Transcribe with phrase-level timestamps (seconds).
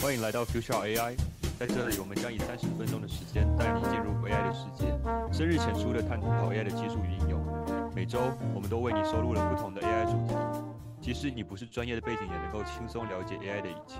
[0.00, 1.16] 欢迎来到 Future AI，
[1.58, 4.86] 在这里我们将以三十分钟的时间带你进入 AI 的世界，
[5.32, 7.92] 深入浅出的探讨 AI 的技术与应用。
[7.94, 8.20] 每周
[8.54, 10.34] 我们都为你收录了不同的 AI 主题，
[11.00, 13.96] 即使你不是专业的背景，也能够轻松了解 AI 的一切。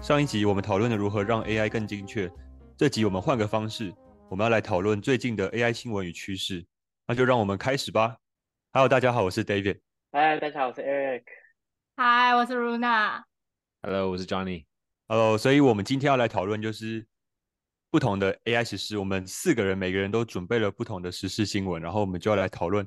[0.00, 2.30] 上一集我们讨论了如何让 AI 更精确，
[2.76, 3.92] 这集我们换个方式，
[4.28, 6.64] 我们要来讨论最近的 AI 新闻与趋势。
[7.06, 8.16] 那就让我们开始吧。
[8.72, 9.80] Hello，大家好，我是 David。
[10.12, 11.24] 嗨，大家好，我是 Eric。
[11.96, 13.29] 嗨，我是 Runa。
[13.82, 14.66] Hello，我是 Johnny。
[15.08, 17.06] Hello，所以我们今天要来讨论就是
[17.88, 18.98] 不同的 AI 时事。
[18.98, 22.86] 我们四个人每个人都准备了不同的时事新闻，然后我们就要来讨论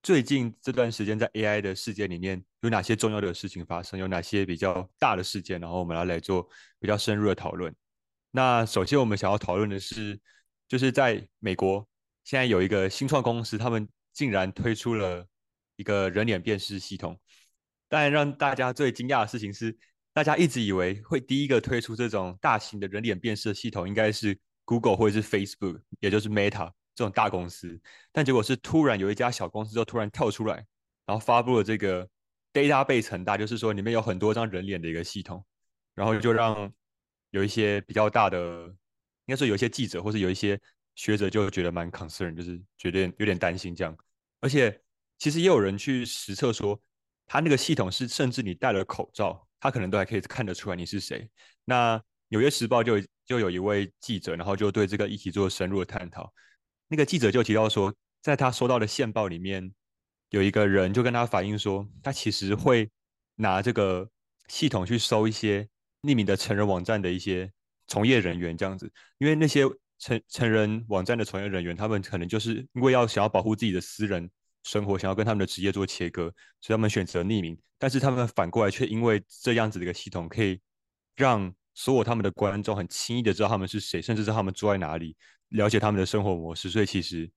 [0.00, 6.48] 最近这段时间在 AI 的世界里面有哪些重要的事情发生，有哪些比较大的事件，然后我们要来做
[6.78, 7.74] 比较深入的讨论。
[8.30, 10.20] 那首先我们想要讨论的是，
[10.68, 11.84] 就是在美国
[12.22, 15.26] 现在有一个新创公司，他们竟然推出了
[15.74, 17.18] 一个人脸辨识系统。
[17.88, 19.76] 但让大家最惊讶的事情是，
[20.14, 27.80] 大家一直以为会第一个推出这种大型的人脸辨识系统应该是 Google 或者是 Facebook，也就是 Meta 这种大公司，
[28.12, 30.56] 但结果是突然有一家小公司就突然跳出来，
[31.06, 32.06] 然后发布了这个
[32.52, 35.42] database 很大，就是说里面有很多张人脸的一个系统，
[35.94, 36.70] 然后就让
[37.30, 40.60] 有一些比较大的，应该说有一些记者或是有一些
[40.94, 43.96] 学者就觉得蛮 concern，就是觉得有点担心这样，
[44.40, 44.78] 而且
[45.16, 46.78] 其实也有人去实测说，
[47.24, 49.48] 它那个系统是甚至你戴了口罩。
[49.62, 51.30] 他可能都还可以看得出来你是谁。
[51.64, 51.96] 那
[52.30, 56.32] 《纽约时报》就就有一位记者，然后就对这个议题做深入的探讨。
[56.88, 59.72] 那个记者就提到说，在他收到的线报里面，
[60.30, 62.90] 有一个人就跟他反映说，他其实会
[63.36, 64.10] 拿这个
[64.48, 65.68] 系统去搜一些
[66.02, 67.48] 匿名的成人网站的一些
[67.86, 69.62] 从业人员，这样子，因为那些
[70.00, 74.28] 成成人网站的从业人员，他们可能就是因为要想要保护自己的私人。
[74.62, 77.58] 生活想要跟他们的职业做切割，所以他们选择匿名。
[77.78, 80.60] 但是他们反过来却因为这样子的一个系统，可以
[81.16, 85.16] 让所有他们的观众很轻易的知道他们是谁，甚至知道他们住在哪里，
[85.48, 86.70] 了解他们的生活模式。
[86.70, 87.30] 所以其实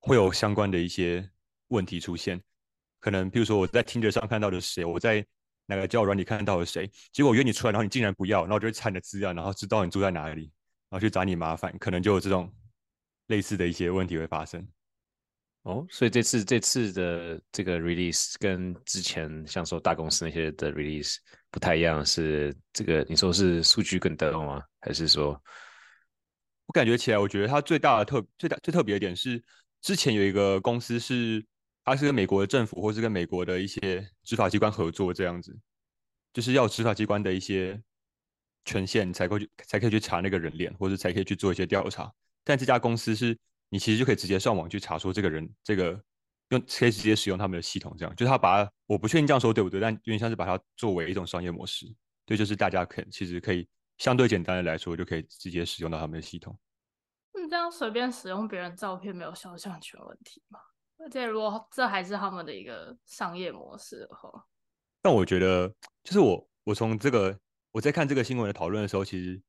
[0.00, 1.28] 会有相关的一些
[1.68, 2.40] 问题出现。
[3.00, 5.26] 可能比如说我在听着上看到的谁，我在
[5.66, 10.42] 哪个交友软体看到了谁，结果约你出来，然后你竟然不要，然后就会查你的资料，然后知道你住在哪里，
[10.88, 12.52] 然后去找你麻烦，可能就有这种
[13.26, 14.66] 类似的一些问题会发生。
[15.62, 21.16] 哦，所以这次这次的这个 release 跟之前像说大公司那些的 release
[21.50, 24.62] 不太一样，是这个你说是数据更多吗？
[24.80, 25.38] 还是说，
[26.64, 29.42] 我感觉起来，我觉得它最大的特最大最特别的点是，
[29.82, 31.44] 之前有一个公司是
[31.84, 35.54] 它是跟美国的政府或是跟美国的一些执法机关合作这样子，
[36.32, 37.78] 就是要执法机关的一些
[38.64, 42.10] 权限才可以才可以去查那个人脸，或者才可以去做一些调查。
[42.44, 43.36] 但这家公司是。
[43.70, 45.92] 你其实就可以直接上网去查出这个人，这个
[46.48, 51.86] 用可以直接使用他们的系统，这样就是他把，我不确定这样说对不对，但有点像是把它作为一种商业模式，
[52.26, 56.58] 对，就是大家可其实可以相对简单的来说，就可以直接使用到他们的系统。
[57.40, 60.58] 你这样随便使用别人照片没有肖像权问题吗？
[60.98, 64.44] 而且如果这还是他们的一个商业模式的话，
[65.00, 65.72] 但我觉得
[66.02, 67.38] 就是我我从这个
[67.70, 69.40] 我在看这个新闻的讨论的时候，其实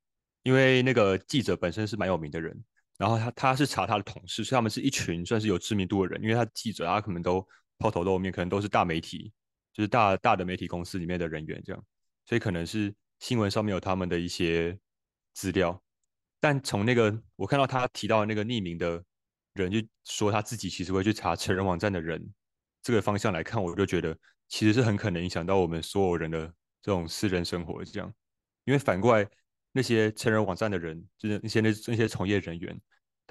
[0.44, 2.64] 因为那个记者本身是蛮有名的人。
[3.02, 7.44] 然后他他是查他的同事，所以他们是一群算是有知名度的人，因为他记者，他可能都
[7.76, 9.32] 抛头露面，可能都是大媒体，
[9.72, 11.84] 就是大大的媒体公司里面的人员这样，
[12.24, 14.78] 所以可能是新闻上面有他们的一些
[15.34, 15.82] 资料。
[16.38, 19.02] 但从那个我看到他提到那个匿名的
[19.54, 22.24] 人，就说他自己其实会去查成人网站的人
[22.84, 26.46] 这个方向来看，我就觉得其实是很可能影响到我们所有人的
[26.80, 28.14] 这种私人生活这样，
[28.64, 29.28] 因为反过来
[29.72, 32.80] 那些成人网站的人，就是那些那那些从业人员。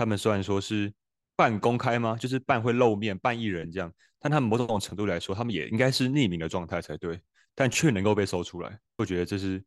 [0.02, 0.92] 他们虽然说是
[1.36, 2.18] 半公开吗？
[2.20, 7.22] 就是半会露面、半艺人这样，但他们某种程度来说，他们也应该是匿名的状态才对，
[7.54, 8.80] 但却能够被搜出来。
[8.98, 9.64] 我觉得这是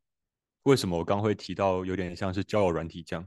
[0.65, 3.25] 为什么我刚会提到有点像是交友软体这样。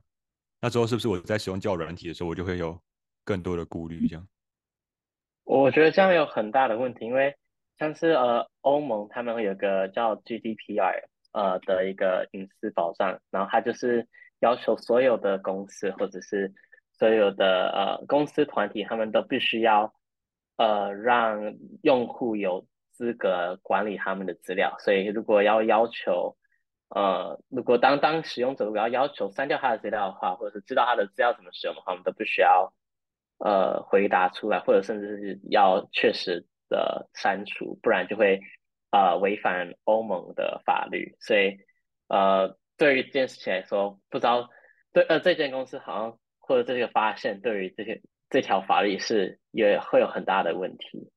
[0.60, 2.78] 那之后是不是我在使用交友软体的时候，我就会有
[3.24, 4.28] 更多的顾虑这样？
[5.46, 7.34] 我觉得这样有很大的问题，因为
[7.80, 14.06] 像是呃欧盟他们会有个叫 GDPR 呃的一个隐私保障，然后它就是
[14.42, 16.54] 要求所有的公司或者是
[16.98, 19.94] 所有的呃公司团体，他们都必须要
[20.56, 24.76] 呃让用户有资格管理他们的资料。
[24.80, 26.36] 所以如果要要求
[26.90, 32.74] 呃，如果当当使用者如果要要求删掉他的资料的话，或者是知道他的资料怎么使用的话，我们都必须要
[33.38, 38.40] 呃回答出来，或者甚至是要确实的删除，不然就会
[38.92, 41.16] 呃违反欧盟的法律。
[41.20, 41.58] 所以
[42.08, 44.50] 呃，对于这件事情来说，不知道
[44.94, 46.18] 对呃这间公司好像。
[46.48, 51.10] 或者这个发现对于这些这条法律是也会有很大的问题，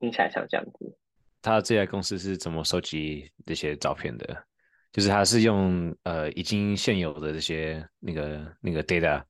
[0.00, 0.98] 听起来像这样子。
[1.42, 4.44] 他这家公司是怎么收集这些照片的？
[4.90, 9.22] 就是他是用呃已经现有的这些那个那个 data，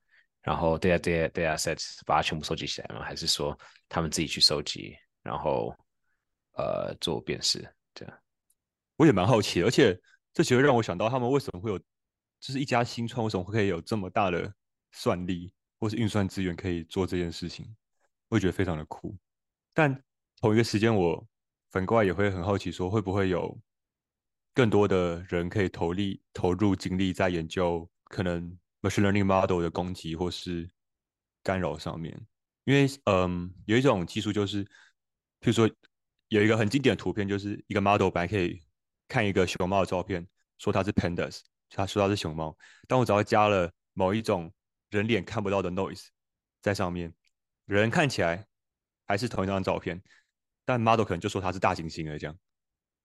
[0.42, 3.02] 然后 data data data sets 把它全部收集起来吗？
[3.02, 3.58] 还是说
[3.88, 5.74] 他们自己去收集，然后
[6.52, 7.58] 呃做辨识
[7.92, 8.18] 这样？
[8.96, 9.98] 我也蛮好奇，而且
[10.32, 14.52] 这其实让我想到他们为什么会有，就是一家新创为什么会可以有这么大的
[14.92, 17.74] 算力或是运算资源可以做这件事情，
[18.28, 19.16] 我觉得非常的酷。
[19.72, 20.02] 但
[20.40, 21.26] 同一个时间，我
[21.70, 23.58] 反过来也会很好奇，说会不会有
[24.54, 30.68] 更多的人可以投力投入精力在研究可能 machine learning model 的攻击或是
[31.42, 32.18] 干扰上面？
[32.64, 35.70] 因为嗯，有一种技术就是，譬如说
[36.28, 38.62] 有一个很经典的图片，就是一个 model 本来可以。
[39.10, 42.54] 看一个熊猫的照片，说它是 pandas，他说它是熊猫。
[42.86, 44.52] 但我只要加了某一种
[44.90, 46.06] 人脸看不到的 noise
[46.60, 47.12] 在上面，
[47.66, 48.46] 人看起来
[49.06, 50.00] 还是同一张照片，
[50.64, 52.18] 但 model 可能就说他是大猩猩了。
[52.18, 52.36] 这样，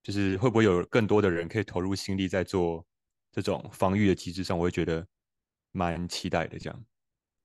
[0.01, 2.85] 就是会不会有更多的人可以投入心力在做
[3.31, 4.57] 这种防御的机制上？
[4.57, 5.05] 我会觉得
[5.71, 6.57] 蛮期待的。
[6.57, 6.85] 这样，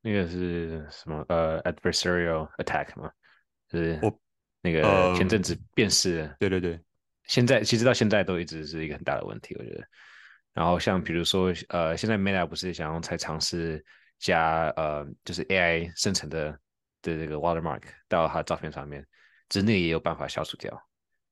[0.02, 1.24] 那个是什么？
[1.28, 3.10] 呃，adversarial attack 吗？
[3.70, 4.20] 是我
[4.60, 6.34] 那个前阵子辨识。
[6.38, 6.80] 对对对。
[7.24, 9.86] 现在其实到现在都一直是一个很大的问题，我觉得。
[10.54, 13.84] 然后像比如说，呃，现在 Meta 不是想要才尝试
[14.18, 16.50] 加呃，就是 AI 生成的
[17.02, 19.06] 的这个 watermark 到它照片上面，
[19.48, 20.70] 之内也有办法消除掉。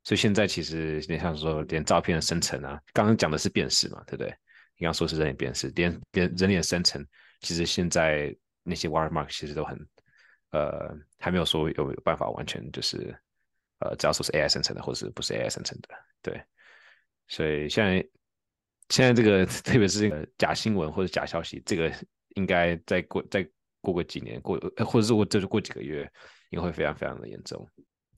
[0.04, 4.34] 所以现在其实你像说，连照片的生成啊，刚刚讲的是辨识嘛，对不对？
[4.78, 7.04] 你刚说是人脸辨识，连连人脸生成，
[7.40, 9.78] 其实现在那些 watermark 其实都很
[10.50, 13.16] 呃，还没有说有有办法完全就是。
[13.78, 15.88] 呃，只要说是 AI 生成的，或者是不是 AI 生成的，
[16.22, 16.42] 对，
[17.28, 18.08] 所以现在
[18.88, 21.92] 现在这个， 特别是这个假新闻或者假消息，这个
[22.36, 23.46] 应该再过再
[23.82, 26.10] 过个几年，过或者是我这就过几个月，
[26.50, 27.68] 应该会非常非常的严重。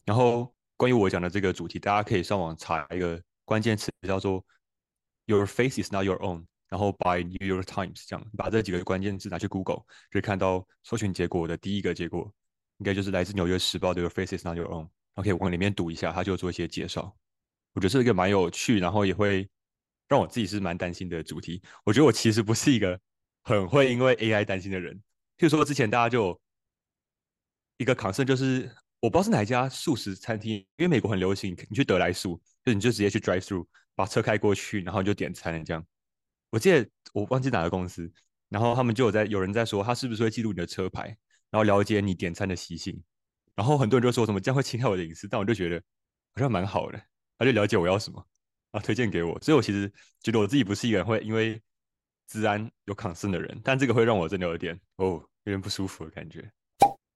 [0.04, 4.44] 然后关于我讲的这个主题，大家可以上网查一个关键词，叫做
[5.26, 12.32] “Your face is not your own”，然后 by New York Times，这样把这几个关键字拿去 Google，就看到搜寻结果的第一个结果，
[12.78, 14.88] 应该就是来自纽约时报的 “Your face is not your own”。
[15.14, 17.14] OK，往里面读一下，他就做一些介绍。
[17.74, 19.48] 我觉得是一个蛮有趣，然后也会
[20.08, 21.62] 让我自己是蛮担心的主题。
[21.84, 22.98] 我觉得我其实不是一个
[23.48, 24.94] 很会因为 AI 担心的人。
[25.38, 26.38] 譬如说之前大家就
[27.78, 35.82] 一个 concern 就是我不知道是哪一家素食餐厅，因为美国很流行，你去德来素，就你就直接去 drive through，把车开过去，然后你就点餐这样。
[36.50, 38.12] 我记得我忘记哪个公司，
[38.50, 41.06] 然后他们就有在有人在说，他是不是会记录你的车牌，
[41.50, 43.02] 然后了解你点餐的习性。
[43.54, 45.82] 然后很多人就说什么这样会侵害我的隐私，但我就觉得
[46.34, 47.00] 好像蛮好的，
[47.38, 48.26] 他就了解我要什么，
[48.72, 49.40] 啊，推荐给我。
[49.40, 49.90] 所以我其实
[50.20, 51.60] 觉得我自己不是一个人会因为
[52.28, 56.44] 治安有抗生的人，但这个会让我真的有点哦，有点不舒服的感觉。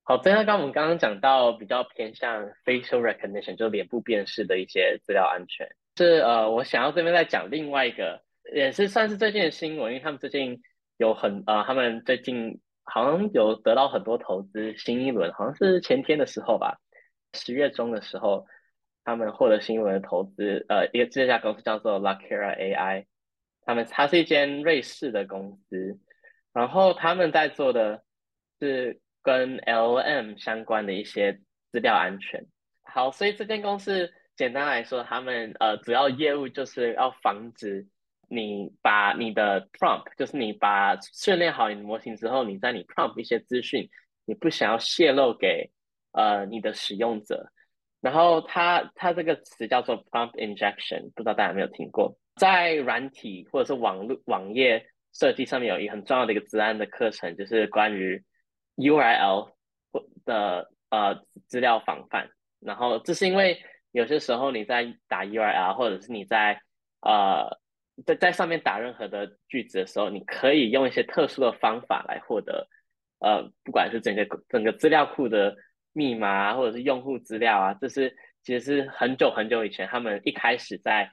[0.02, 8.20] 好，这样刚我们刚刚讲到比较偏向 facial recognition，就脸部辨识的一些资料安全，是呃，我想要这边再讲另外一个，
[8.52, 10.60] 也是算是最近的新闻，因为他们最近
[10.96, 12.60] 有很呃，他们最近。
[12.84, 16.80] 好像有得到很多投资，新一轮好像是前天的时候吧，
[17.32, 18.44] 十月中的时候，
[19.04, 23.04] 他们获得新一轮的投资，呃，一个这家公司叫做 Lakera AI，
[23.64, 25.98] 他们它是一间瑞士的公司，
[26.52, 28.02] 然后他们在做的
[28.60, 32.46] 是跟 LM 相关的一些资料安全。
[32.82, 37.86] 好，所以这间公司简单来说，他们呃主要业务就是要防止。
[38.34, 43.90] 你把你的 prompt，就是你把训练好你的模型之后，你在你 prompt 一些资讯，
[44.24, 45.70] 你不想要泄露给
[46.12, 47.52] 呃你的使用者。
[48.00, 52.16] 然后它它这个词叫做 prompt injection，不知道大家有没有听过？
[52.36, 58.22] 在软体或者是网络网页设计上面有一个很重要的一个资安的课程，就是关于
[58.76, 59.52] URL
[60.24, 62.30] 的呃资料防范。
[62.60, 66.60] 然后这是因为有些时候你在打 URL，或者是你在
[67.00, 67.58] 呃
[68.06, 72.66] 在在上面打任何的句子的时候，你可以用一些特殊的方法来获得，
[73.18, 75.54] 呃，不管是整个整个资料库的
[75.92, 81.10] 密码，或者是用户资料啊，这是其实是很久很久以前他们一开始在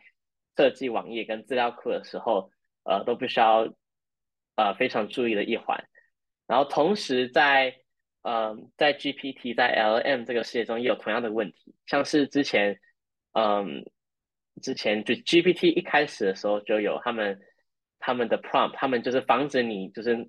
[0.59, 2.51] 设计网页跟资料库的时候，
[2.83, 3.73] 呃，都必须要
[4.57, 5.87] 呃非常注意的一环。
[6.47, 7.73] 然后同时在
[8.23, 12.77] 呃在 GPT 在 LM 这个世界中也有同样的问题，像是之前
[13.31, 13.85] 嗯。
[14.61, 17.39] 之前就 GPT 一开始的时候就有他们
[17.97, 20.27] 他们的 prompt，他们就是防止你就是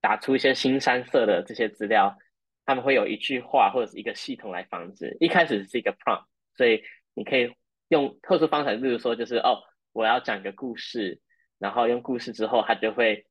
[0.00, 2.18] 打出一些新三色的这些资料，
[2.64, 5.16] 他们会有一句话或者是一个系统来防止。
[5.20, 6.24] 一开始是一个 prompt，
[6.56, 6.82] 所以
[7.14, 7.54] 你可以
[7.86, 9.62] 用特殊方法，例如说就是哦，
[9.98, 11.20] 我要讲个故事，
[11.58, 13.26] 然后用故事之后，他就会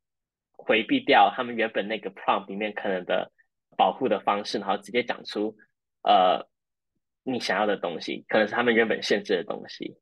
[0.52, 3.32] 回避掉他们原本那个 prompt 里面可能的
[3.78, 5.56] 保护的方式，然后直接讲出
[6.04, 6.46] 呃
[7.24, 9.98] 你想要的东西，可能是他们原本限制的东西。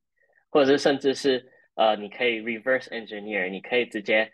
[0.49, 1.45] 或者是甚至是
[1.75, 4.31] 呃，你可以 reverse engineer，你可以直接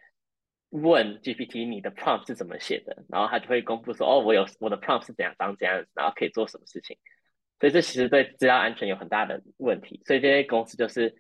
[0.70, 6.96] 问 GPT 你的 prompt 是怎么写的，然后他就会公布说，哦，我有我的 prompt 是怎样长这样子，然后可以做什么事情。
[7.60, 10.02] 所以这其实对资料安全有很大的问题。
[10.06, 11.14] 所以这些公司就是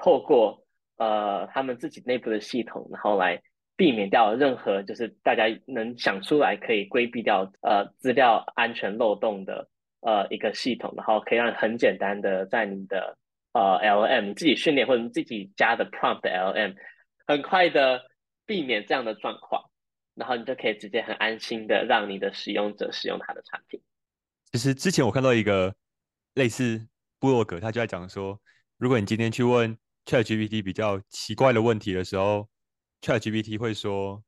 [0.00, 0.64] 透过
[0.96, 3.42] 呃他们自己内部的系统，然后来
[3.76, 9.68] 避免掉任何就是大家能想出来可以规避掉呃资料安全漏洞的
[10.00, 13.18] 呃一个系统，然后可以让很简单的在你的
[13.52, 16.74] 呃 LM 自己训练或者自己加的 prompt LM
[17.26, 18.02] 很快的
[18.46, 19.70] 避免这样的状况，
[20.14, 23.80] 然后你就可以直接很安心的让你的使用者使用它的产品。
[24.50, 25.74] 其实之前我看到一个
[26.34, 26.88] 类似
[27.20, 28.40] 部落格，他就在讲说，
[28.78, 29.76] 如果你今天去问
[30.08, 32.48] ChatGPT 比较奇怪的问题的时候
[33.02, 34.22] ，ChatGPT 会说，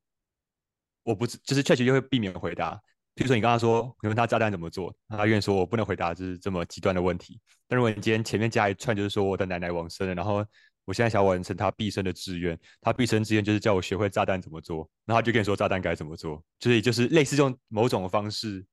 [1.02, 2.78] 我不知，就是 ChatGPT 会避免回答。
[3.14, 7.40] 比如说你刚刚说你问他炸弹怎么做，他愿意说我不能回答就是这么极端的问题。
[7.66, 10.44] 但如果你今天前面加一串，就是说我的奶奶往生了，然后
[10.84, 18.64] 我现在想完成他毕生的志愿，他毕生志愿就是叫我学会炸弹怎么做，然后他就跟你说炸弹该怎么做，所以就是类似用某种方式，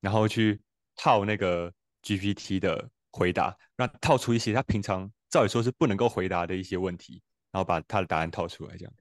[0.00, 0.60] 然后去。
[0.94, 8.92] 套那个 GPT 的回答，让套出一些他平常照理说是不能够回答的一些问题，然后把他的答案套出来，这样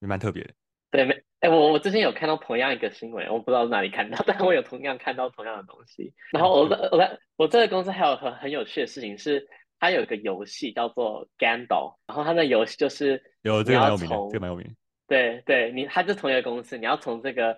[0.00, 0.52] 也蛮特别的。
[0.90, 6.12] 对，没，哎，我我之前有看到同样一个新闻，我不知道哪里看到， 但我有同样看到同样的东西。
[6.32, 14.76] 然后我我我我这个公司还有很很有趣的事情是，它有一个游戏叫做 Gandalf，然后它的游戏就是有这个蛮有名的，这个蛮有名。
[15.06, 17.56] 对对，你它就同一个公司，你要从这个。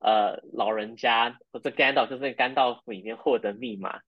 [0.00, 3.98] 呃，老人家或者 Gandalf 就是甘道夫里面获得密码，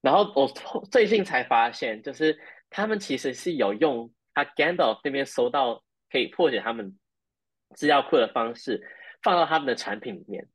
[0.00, 0.46] 然后我
[0.88, 2.38] 最近才发现，就是
[2.70, 6.98] 他们其实是有用他 Gandalf 那边收到可以破解他们
[7.74, 8.80] 资料库的方式，
[9.22, 10.48] 放到他们的产品里面，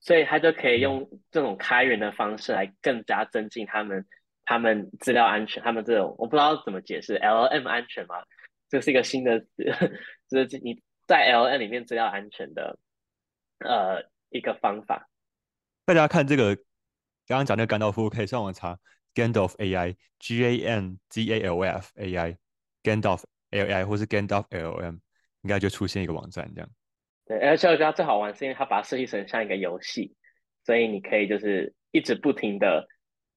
[0.00, 4.06] 所以他就可以用这种开源的方式来更加增进他们
[4.44, 8.16] 他们资料安全，他们这种我不知道怎么解释 LM 安全吗？
[8.68, 9.46] 这是一个新的词，
[10.28, 12.78] 就是你在 LM 里面资料安全的。
[13.60, 14.00] 呃，
[14.30, 15.08] 一个方法，
[15.84, 16.54] 大家看这个
[17.26, 18.78] 刚刚讲那个甘道夫，可以上网查
[19.18, 24.98] Gandalf AI，G A N D A L F AI，Gandalf AI 或是 Gandalf LM，
[25.42, 26.70] 应该就出现一个网站这样。
[27.26, 30.14] 对，而且我觉得最好玩是因为它把它设计成像一个游戏，
[30.64, 32.86] 所以你可以就是一直不停的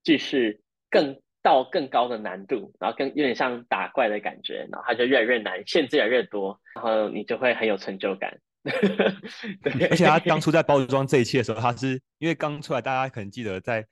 [0.03, 8.37] 继续更到更高的难度，然后更有点像打怪的感觉，然后它就越来越难，限制越来越多，然后你就会很有成就感。
[8.63, 13.83] 对，而且他当初在包装这一切的时候，他是因为刚出来，大家可能记得在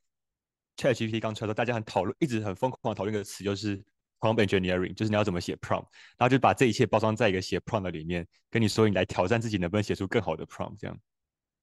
[0.79, 3.77] ChatGPT 刚出来的时候，大家很讨论，一直很疯狂讨论一个词，就是
[4.19, 5.85] prompt engineering，就是你要怎么写 prompt，
[6.17, 10.97] 然后就把这一切包装在一个写 prompt 的里面，跟你说你来挑战自己能不能写出更好的 prompt 这样。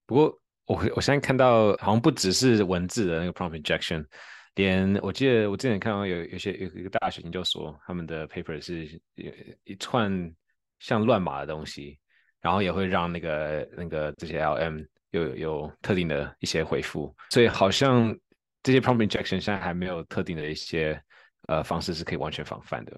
[0.05, 4.05] 不过我我现在看到好像不只是文字的那个 prompt injection，
[4.55, 9.01] 连我记得我之前看到有有些有一个大学研究所他们的 paper 是
[9.65, 10.35] 一串
[10.79, 11.99] 像乱码的东西。
[12.43, 18.17] 然后也会让那个那个这些 LM 有有特定的一些回复，所以好像
[18.67, 21.01] 这些 prompt injection 现在还没有特定的一些
[21.47, 22.93] 呃方式是可以完全防范的。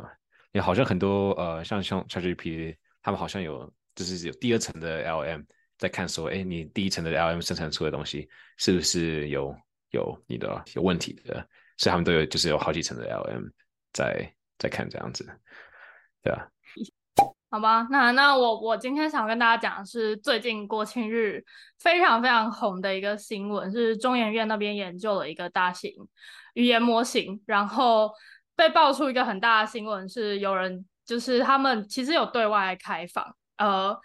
[0.53, 5.45] 也好像很多呃像像 ChatGPT 他们好像有就是有第二层的 LM
[5.77, 9.55] 在看说，哎，你第一层的 LM 生产出的东西是不是有
[9.91, 11.47] 有你的有问题的？
[11.77, 13.51] 所以他们都有就是有好几层的 LM
[13.93, 15.23] 在在看这样子，
[16.23, 16.49] 对吧？
[17.51, 21.43] 好吧，那那我我今天想跟大家讲的是最近国庆日
[21.79, 25.91] 非常非常红的一个新闻，是中研院那边研究了一个大型
[26.53, 28.11] 语言模型，然后
[28.55, 33.25] 被爆出一个很大的新闻，是有人就是他们其实有对外开放。
[33.57, 33.99] 呃，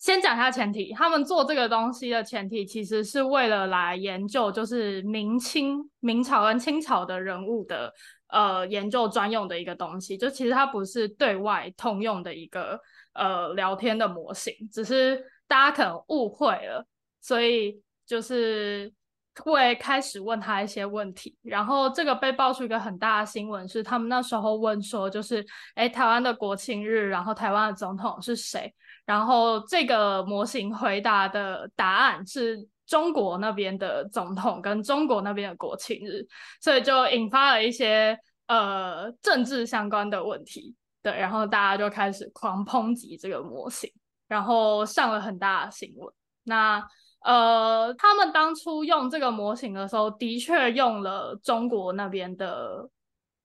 [0.00, 7.94] 先讲一下前提，他们做这个东西的前提其实是为了来研究，就是明清明朝跟清朝的人物的。
[8.28, 12.80] 呃，研究专用的一个东西，就其实它不是对外通用的一个
[13.12, 16.84] 呃聊天的模型，只是大家可能误会了，
[17.20, 18.92] 所以就是
[19.36, 21.36] 会开始问他一些问题。
[21.42, 28.74] 然后这个被爆出一个很大的新闻是，他们那时候问说，就是哎，台湾的国庆日，然后台湾的总统是谁？
[29.04, 32.66] 然后这个模型回答的答案是。
[32.86, 36.26] 中国那边的总统跟中国那边的国庆日，
[36.60, 40.74] 所以就引发了一些呃政治相关的问题。
[41.02, 43.90] 对，然后大家就开始狂抨击这个模型，
[44.26, 46.12] 然后上了很大的新闻。
[46.44, 46.82] 那
[47.20, 52.88] 呃，他们当初用这个模型的时候，的确用了中国那边的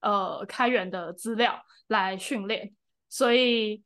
[0.01, 2.73] 呃开源的资料来训练，
[3.07, 3.83] 所以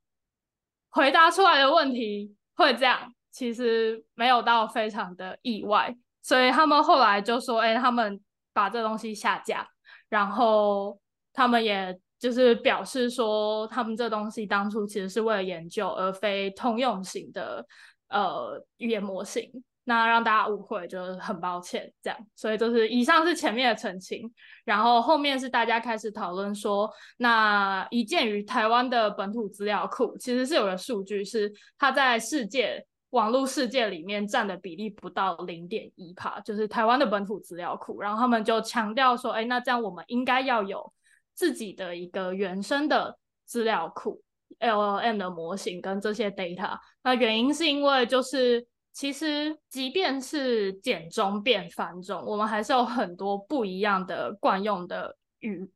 [0.89, 3.13] 回答出来的问题会这样。
[3.33, 8.21] 其实没有到非常的意外，所以他们后来就说：“哎，他们
[8.53, 9.67] 把这东西下架，
[10.07, 10.97] 然后
[11.33, 17.65] 他们也就是表示说，他们这东西当初其实是为了研究，而非通用型的
[18.09, 19.51] 呃语言模型。
[19.85, 22.17] 那让大家误会，就是很抱歉这样。
[22.37, 37.99] 所以就是以上是前面的澄清，然后后面是大家开始讨论说，那一鉴于台湾的本土资料库其实是有个数据，是它在世界网络世界里面占的比例不到零点一帕，就是台湾的本土资料库。
[38.01, 40.93] 然后他们就强调说，哎，那这样我们应该要有
[41.33, 44.21] 自己的一个原生的资料库
[44.59, 46.77] ，LLM 的模型跟这些 data。
[47.03, 48.67] 那原因是因为就是。
[48.95, 55.67] 其实，即便是简中变繁中，我们还是有很多不一样的惯用的语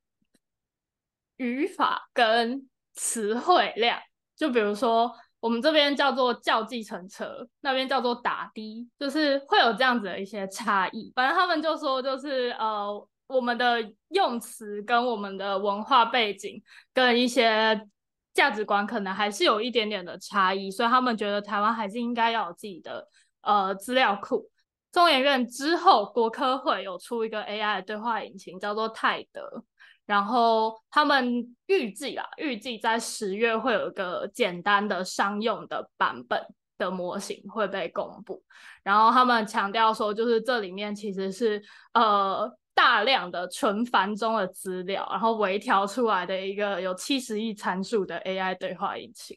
[1.38, 4.00] 语法跟词汇量。
[4.36, 5.12] 就比如说，
[5.48, 11.10] 我们这边叫做叫计程车，那边叫做打的，就是会有这样子的一些差异。
[11.16, 16.62] 反正他们就说，就是呃，我们的用词跟我们的文化背景
[16.94, 17.88] 跟一些。
[18.34, 23.08] 价值观可能还是有一点点的差异，所以他们觉得台湾还是应该要有自己的
[23.42, 24.48] 呃资料库。
[24.92, 29.64] 中研院之后，国科会有出一个 AI 对话引擎，叫做泰德。
[30.08, 36.44] 然后他们预计啊，预计在十月会有一个简单的商用的版本
[36.80, 38.42] 的模型会被公布。
[38.82, 41.62] 然后他们强调说，就是这里面其实是
[41.94, 42.52] 呃。
[42.78, 49.36] 大量的纯繁中的资料，然后微调出来的一个有七十亿参数的 AI 对话引擎，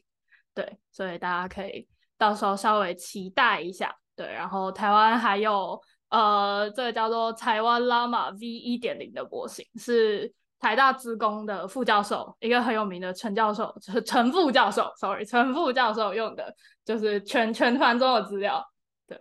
[0.53, 1.87] 对，所以大家可以
[2.19, 10.31] 到时候稍微期待一下，对，然后台湾还有呃，这个叫做台湾 Llama V 一点零的模型，是
[10.61, 18.63] 台大资工的副教授，一个很有名的陈教授，就是 陈副教授，sorry，陈副教授用的，就是全全团中的资料，
[19.07, 19.19] 对，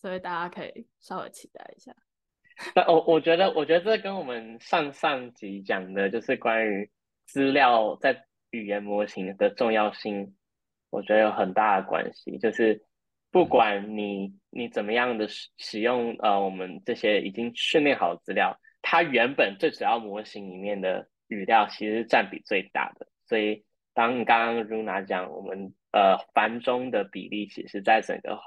[0.00, 1.92] 所以大家可以稍微期待一下。
[2.76, 6.88] 那我我觉得，我觉得这跟我们上上集讲的，就是关于
[7.26, 10.36] 资料在语言模型的重要性，
[10.90, 12.38] 我觉得有很大的关系。
[12.38, 12.84] 就是
[13.32, 23.06] 不管你你怎么样的使使用，呃，我们这些已经训练好的资料，它原本最主要模型里面的语料其实占比最大的。
[23.26, 23.64] 所以
[23.94, 28.38] 当刚刚 Runa 讲，我们呃繁中的比例，其实在整个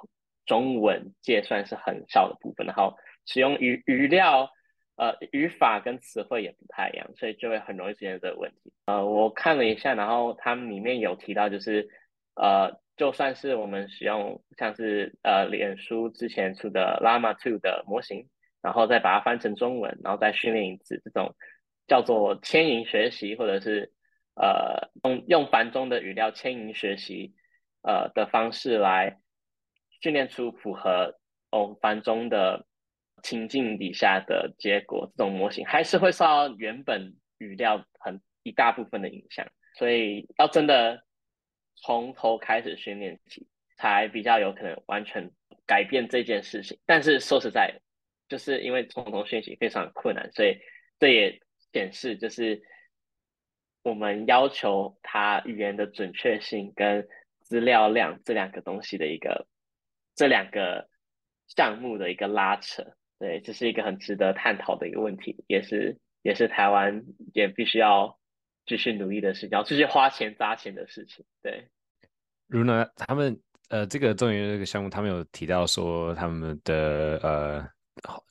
[0.45, 2.95] 中文界算是很小的部分，然后。
[3.25, 4.49] 使用语语料，
[4.97, 8.73] 呃，语法跟词汇也不太一样，所以就会很容易出现这个问题。
[8.85, 11.87] 呃，我看了一下，然后他们里面有提到，就是
[12.35, 18.27] 呃，就算是我们使用像是呃，脸书之前出的 Llama 2的模型，
[18.63, 21.35] 然后再把它翻成中文，然后再训练一次，这种
[21.85, 23.91] 叫做牵引学习，或者是
[24.35, 27.35] 呃，用用繁中的语料牵引学习，
[27.83, 29.17] 呃的方式来
[30.01, 31.19] 训练出符合
[31.51, 32.65] 哦繁中的。
[33.21, 39.47] 情境底下的结果，这种模型还是会受到原本语料很一大部分的影响，
[39.77, 41.05] 所以要真的
[41.77, 43.47] 从头开始训练起，
[43.77, 45.31] 才比较有可能完全
[45.65, 46.77] 改变这件事情。
[46.85, 47.79] 但是说实在，
[48.33, 50.57] 就是因为从头训习非常困难，所以
[50.97, 51.39] 这也
[51.71, 52.63] 显示就是
[53.83, 57.07] 我们要求它语言的准确性跟
[57.41, 59.45] 资料量这两个东西的一个
[60.15, 60.89] 这两个
[61.45, 62.83] 项目的一个拉扯。
[63.19, 67.03] 对，这是一个很值得探讨的一个问题，也是也是台湾
[67.35, 68.17] 也必须要
[68.65, 71.23] 继续努力的事情，要继续花钱砸钱的事情。
[71.43, 71.67] 对，
[72.47, 77.69] 如呢，他们呃，这个中原这个项目，他们有提到说他们的呃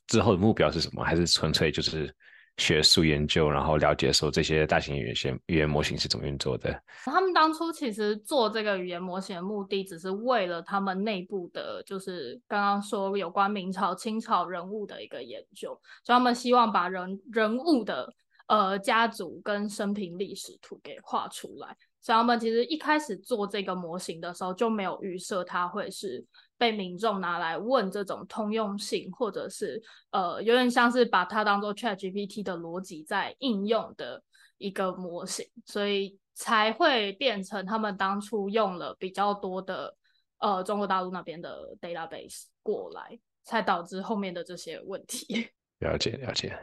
[0.07, 2.14] 之后的目标是什么，还是纯粹就是？
[2.59, 6.83] 学术研究，然后了解说这些大型语言学语言模型是怎么运作的。
[7.03, 15.70] 他们当初其实做这个语言模型的目的，只是为了他们内部的，就是刚刚说有关明朝、清朝人物的一个研究，
[16.05, 18.12] 所以他们希望把人人物的
[18.48, 21.75] 呃家族跟生平历史图给画出来。
[22.03, 26.22] 所以他们其实一开始做这个模型的时候，就没有预设它会是。
[26.62, 34.22] 被民众拿来问这种通用性，或者是呃，有点像是把它当做 Chat GPT 的逻辑在应用的
[34.59, 39.92] 一个模型，所以才会变成他们当初用了比较多的
[40.38, 45.48] 呃中国大陆那边的 database 过来，才导致后面的这些问题。
[45.83, 46.57] 了解了解，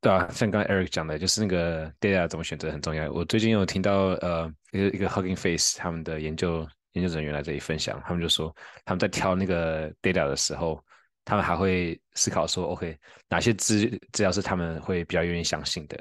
[0.00, 3.12] 对啊，像刚 Eric 讲的，就是那个 data 怎么选择很重要。
[3.12, 6.66] 我最近有听到呃一个一个 Hugging Face 他们的研究。
[6.96, 8.54] 研究人员来这里分享，他们就说
[8.84, 10.82] 他们在挑那个 data 的时候，
[11.24, 15.96] 他们还会思考说，OK，哪些资资料是他们会比较愿意相信的？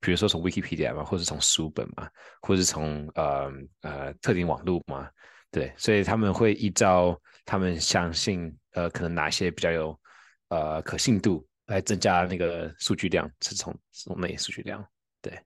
[0.00, 2.08] 比如说从 Wikipedia 嘛，或者从书本嘛，
[2.40, 5.08] 或者从呃呃特定网络嘛，
[5.50, 10.00] 对，所以他们会依照他们相信呃可能哪些比较有
[10.48, 14.82] 呃可信度来增加那个数据量，是从从哪些数据量？
[15.22, 15.38] 对，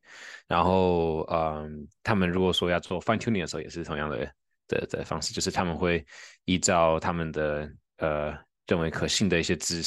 [0.47, 4.33] 然后嗯，他们如果说要做 fine tuning 的时候，也是同样的
[4.79, 6.05] 的的方式，就是他们会
[6.45, 9.83] 依照他们的呃认为可信的一些资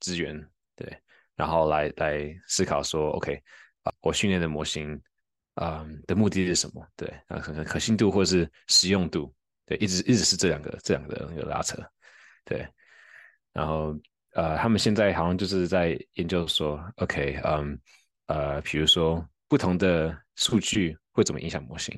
[0.00, 0.36] 资源，
[0.74, 0.96] 对，
[1.36, 3.40] 然后来来思考说，OK
[3.82, 5.00] 啊，我训练的模型，
[5.54, 6.86] 嗯的目的是什么？
[6.96, 11.76] 对，啊可可可信度或是实用度，对，一直一直是这两个这两个那个拉扯，
[12.44, 12.66] 对，
[13.52, 13.94] 然后
[14.32, 17.78] 呃，他们现在好像就是在研究说，OK，嗯
[18.26, 19.26] 呃，比如说。
[19.48, 21.94] 不同的数据会怎么影响模型？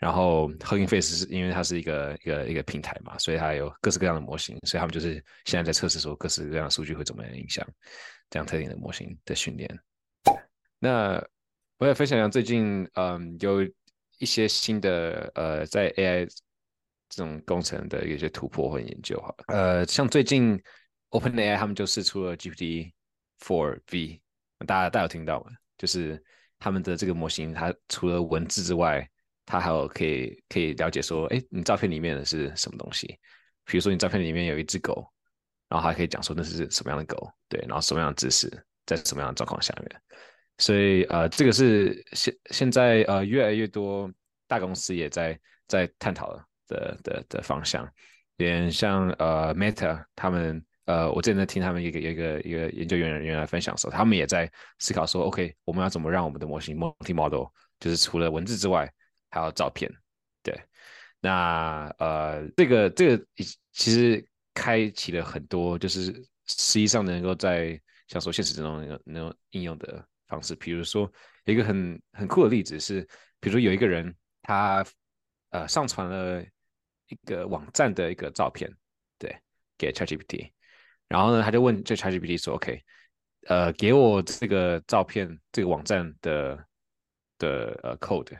[0.00, 7.64] 然后 Hugging Face 是因为它是一个一个一个平台嘛，所以它有各式各样的模型，所以他们就是现在在测试说各式各样的数据会怎么样影响
[8.30, 9.78] 这样特定的模型的训练。
[10.78, 11.22] 那
[11.76, 13.62] 我也分享一下最近嗯有
[14.18, 16.26] 一些新的呃在 AI
[17.10, 20.58] 这种工程的一些突破或研究哈，呃像最近
[21.10, 22.92] OpenAI 他们就试出了 GPT
[23.40, 24.20] 4V，
[24.66, 25.50] 大家大家有听到吗？
[25.76, 26.22] 就是
[26.58, 29.06] 他们的这个模型，它除了文字之外，
[29.46, 33.18] 它还有可以可以了解说，哎，你照片里面的是什么东西？
[33.64, 35.06] 比如说你照片里面有一只狗，
[35.68, 38.48] 然后还可以讲说那是什么样的狗，对，然后什么样的姿势，
[38.86, 40.00] 在什么样的状况下面。
[40.58, 44.10] 所以呃，这个是现现在呃越来越多
[44.46, 47.88] 大公司也在在探讨的的的方向，
[48.36, 50.64] 连像呃 Meta 他们。
[50.86, 54.50] 呃，我之前在听他们一个一个一个研究员人员来分享的时候，他们也在
[54.80, 57.44] 思考说，OK，我们要怎么让我们的模型 multi model，
[57.78, 58.92] 就是除了文字之外，
[59.30, 59.90] 还有照片。
[60.42, 60.58] 对，
[61.20, 63.24] 那呃，这个这个
[63.72, 66.12] 其实开启了很多，就是
[66.46, 70.54] 实际上能够在像说现实中能能应用的方式。
[70.56, 71.10] 比如说
[71.44, 73.02] 一个很很酷的例子是，
[73.38, 74.84] 比如说有一个人他
[75.50, 76.42] 呃上传了
[77.08, 78.70] 一个网站的一个照片，
[79.18, 79.36] 对，
[79.76, 80.50] 给 ChatGPT。
[81.08, 82.80] 然后呢，他就问这 ChatGPT 说：“OK，
[83.48, 86.64] 呃，给我这个照片，这个网站的
[87.36, 88.38] 的呃 code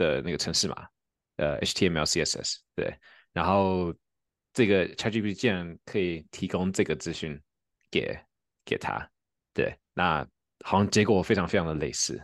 [0.00, 0.88] 的那个程式码，
[1.36, 2.98] 呃，HTML、CSS，对。
[3.32, 3.94] 然后
[4.52, 7.38] 这个 ChatGPT 竟然可以提供这个资讯
[7.90, 8.18] 给
[8.64, 9.06] 给他，
[9.52, 9.76] 对。
[9.92, 10.26] 那
[10.64, 12.20] 好像结果非常非常的类似，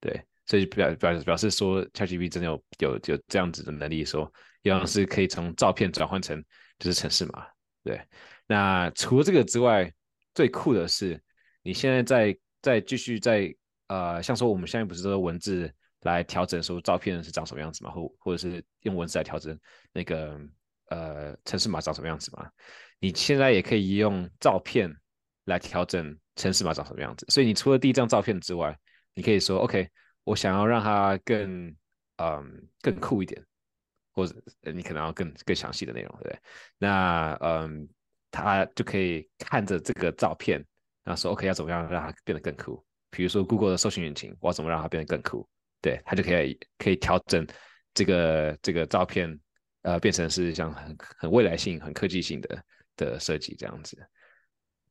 [0.00, 0.20] 对。
[0.46, 4.30] 所以表表表示说，ChatGPT 真的有有有这样子的能力，说
[4.62, 6.44] 一样是可以从照片转换成
[6.78, 7.46] 就是程式码，
[7.84, 8.00] 对。”
[8.48, 9.92] 那除了这个之外，
[10.34, 11.22] 最酷的是，
[11.62, 13.54] 你现在在在继续在
[13.86, 19.58] 呃，像说我们现在不是都用文字来调整说照片是长什么样子嘛，或或者是用文字来调整
[19.92, 20.40] 那个
[20.86, 22.48] 呃城市码长什么样子嘛？
[22.98, 24.90] 你现在也可以用照片
[25.44, 27.26] 来调整城市码长什么样子。
[27.28, 28.76] 所以你除了第一张照片之外，
[29.14, 29.88] 你可以说 OK，
[30.24, 31.74] 我想要让它更
[32.16, 33.44] 嗯更酷一点，
[34.12, 34.34] 或者
[34.72, 36.38] 你可能要更更详细的内容，对不对？
[36.78, 37.88] 那嗯。
[38.32, 40.64] 他就可以看着这个照片，
[41.02, 42.80] 然后说 OK，要怎么样让它变得更酷？
[43.10, 45.48] 比如说 Google 的搜寻引擎，我要怎么让它变得更酷？
[45.80, 47.46] 对，他就可以可以调整
[47.94, 49.38] 这个这个照片，
[49.82, 52.64] 呃，变成是像很很未来性、很科技性的
[52.96, 53.96] 的设计这样子。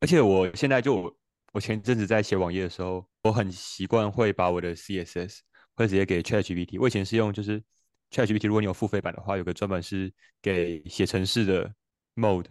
[0.00, 1.16] 而且我现在就
[1.52, 5.40] 我前阵子在写网页的时候，我很习惯会把我的 CSS
[5.74, 6.80] 会直接给 ChatGPT。
[6.80, 7.62] 我以前是用就是
[8.10, 11.72] ChatGPT，如果你有付费版的话，有个专门是给写程式的
[12.16, 12.46] mode。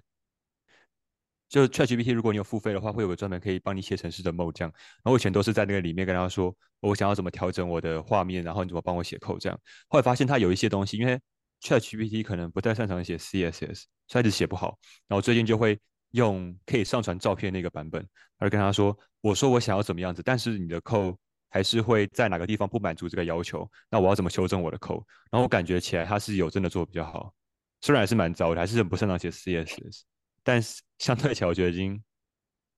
[1.50, 4.72] 就 ChatGPT，如果你有付费的话，会有个专门可以帮你写程式的 mode 这样。
[4.72, 9.60] 然后我以前都是在那个里面跟他说，我想要怎么调整我的画面，然后你怎么帮我写 code 这样。
[9.88, 11.20] 后来发现他有一些东西，因为
[11.62, 14.78] ChatGPT 可能不太擅长写 CSS，所以一直写不好。
[15.08, 15.80] 然后最近就会
[16.12, 18.08] 用可以上传照片那个版本，
[18.38, 21.16] 而跟他说，我说我想要怎么样子，但是你的 code
[21.50, 25.04] 还是会在哪个地方不满足这个要求，那我要怎么修正我的 code？
[25.32, 27.34] 然后我感觉起来他是有真的做比较好，
[27.82, 30.02] 虽然还是蛮糟的，还是不擅长写 CSS。
[30.50, 32.04] 但是相对起来，我觉得已经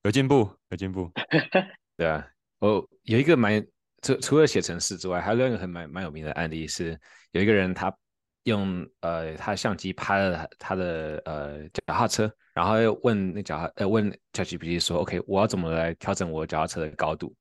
[0.04, 1.10] 有进步，有进步。
[1.96, 2.28] 对啊，
[2.60, 3.66] 我有一个蛮
[4.02, 7.00] 除除了写程式之外，还有另一个很蛮蛮有名的案例是，
[7.32, 7.96] 有一个人他
[8.44, 17.34] 用呃他相机拍了他的呃脚踏车，然后又问那脚踏呃问 ChatGPT 说：“OK，我要怎么来调整我脚踏车的高度，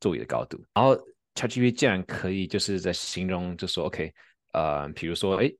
[0.00, 0.94] 座椅的高度？”然后
[1.34, 4.12] ChatGPT 竟然可以就是在形容，就说：“OK，
[4.52, 5.50] 呃，比如说，哎，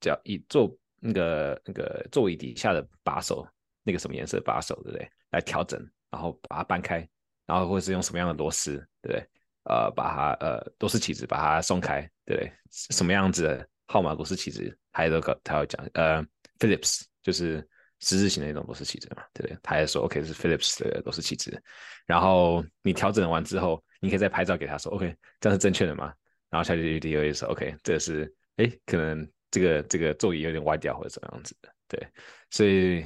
[0.00, 3.46] 脚椅坐那个那个座椅底下的把手。”
[3.86, 5.08] 那个什么颜色把手，对不对？
[5.30, 7.08] 来调整，然后把它搬开，
[7.46, 9.24] 然后或者是用什么样的螺丝，对不对？
[9.64, 12.52] 呃，把它呃螺丝起子把它松开，对不对？
[12.70, 16.24] 什么样子的号码螺丝起子，他都他要讲，呃
[16.58, 17.66] ，Philips 就是
[18.00, 19.58] 十字形的那种螺丝起子嘛，对不对？
[19.62, 21.62] 他也说 OK 是 Philips 的螺丝起子，
[22.06, 26.12] 然后你调整完之后，你可以再拍照给他说 OK 这样是正确的吗？
[26.50, 32.08] 然后下去 D O 也说 OK 这是哎可能这个这个座椅有点歪掉或者怎么样子的，对，
[32.50, 33.04] 所以。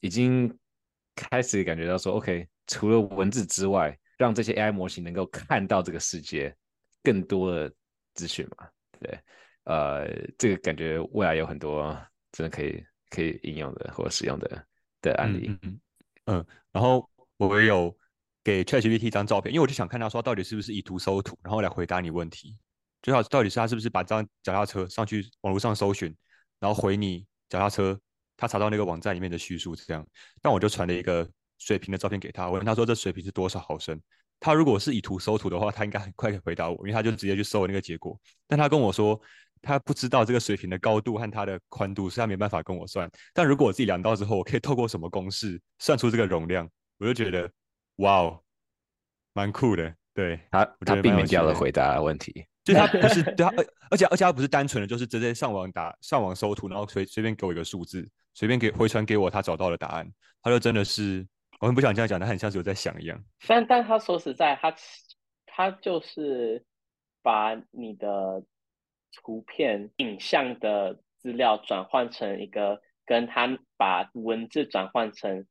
[0.00, 0.56] 已经
[1.14, 6.54] 开始感觉到说，OK，除了文字之外，让这些 AI 模型能够看到这个世界，
[7.02, 7.72] 更多的
[8.14, 8.68] 资讯嘛，
[9.00, 9.18] 对，
[9.64, 11.96] 呃，这个感觉未来有很多
[12.32, 14.66] 真的可以可以应用的或者使用的
[15.00, 15.56] 的案例。
[16.26, 17.96] 嗯，然后我也有
[18.44, 22.56] 给 ChatGPT 一张照片，因为我就想看他说到底是不是以图搜图，然后来回答你问题。
[23.00, 26.14] 最好到底是他是不是把这张脚踏车上去网络上搜寻，
[26.58, 27.98] 然后回你脚踏车，
[28.38, 30.02] 他查到那个网站里面的叙述这样。
[30.40, 34.00] 但我就传了一个水瓶的照片给他，我问他说这水瓶是多少毫升？
[34.40, 38.18] 他如果是以图搜图的话，他应该很快可以回答我，因为他就直接去搜那个结果。
[38.46, 39.20] 但他跟我说，
[39.60, 43.10] 他不知道这个水瓶的高度和它的宽度，所以他没办法跟我算。
[43.34, 47.50] 但如果我自己量到之后，我可以透过什么公式算出这个容量，我就觉得
[47.96, 48.40] 哇哦，
[49.32, 49.92] 蛮酷的。
[50.14, 52.46] 对他，他避免掉了回，回答问题。
[52.62, 60.08] 就是他不是 对他，而而且而且他不是单纯的，就是直接上网打上网搜图，然后随随便给我一个数字，随便给回传给我他找到的答案，
[60.44, 61.26] 他就真的是，
[61.58, 63.20] 我很不想这样讲，他很像是我在想一样。
[63.48, 64.72] 但但他说实在，他
[65.44, 66.64] 他就是
[67.20, 68.44] 把你的
[69.12, 75.44] 图片、影像的资料转换成一个，跟他把文字转换成，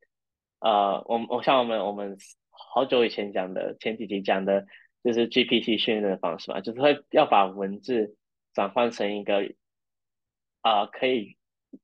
[0.60, 2.18] 呃，我我像我们我们
[2.52, 4.66] 好久以前讲的，前几集讲的，
[5.04, 8.16] 就是 GPT 训练的方式嘛，就是会要把文字
[8.54, 9.42] 转换成一个，
[10.64, 11.37] 呃，可以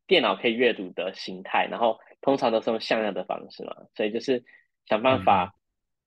[0.08, 4.44] 电脑可以阅读的形态，然后通常都是用向量的方式嘛，所以就是
[4.86, 5.56] 想办法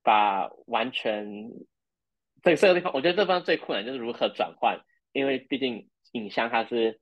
[0.02, 1.50] 把完全
[2.42, 4.80] 这个这个地方，我觉得这方最困难就是如何转换，
[5.12, 7.00] 因为毕竟影像它是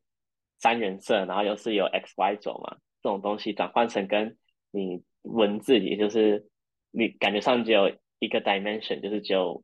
[0.59, 4.37] 三原色，然后又是有 x y 轴嘛，这种东西转换成跟
[4.71, 6.49] 你文字，也就是
[6.91, 9.63] 你感觉上只有一个 dimension，就是只有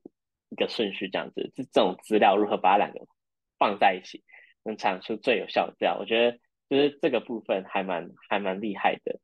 [0.50, 3.00] 一个顺序这样子，这这种资料如何把两个
[3.58, 4.22] 放在一起，
[4.64, 6.38] 能产出最有效的资料，我觉得
[6.70, 9.18] 就是这个部分还蛮还蛮厉害的，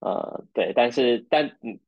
[0.00, 1.78] 呃，对，但是但嗯，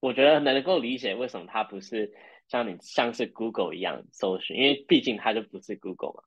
[0.00, 2.12] 我觉得能够理解为什么它不是
[2.48, 6.24] 像你像是 Google 一样搜寻，因为毕竟它就不是 Google 嘛，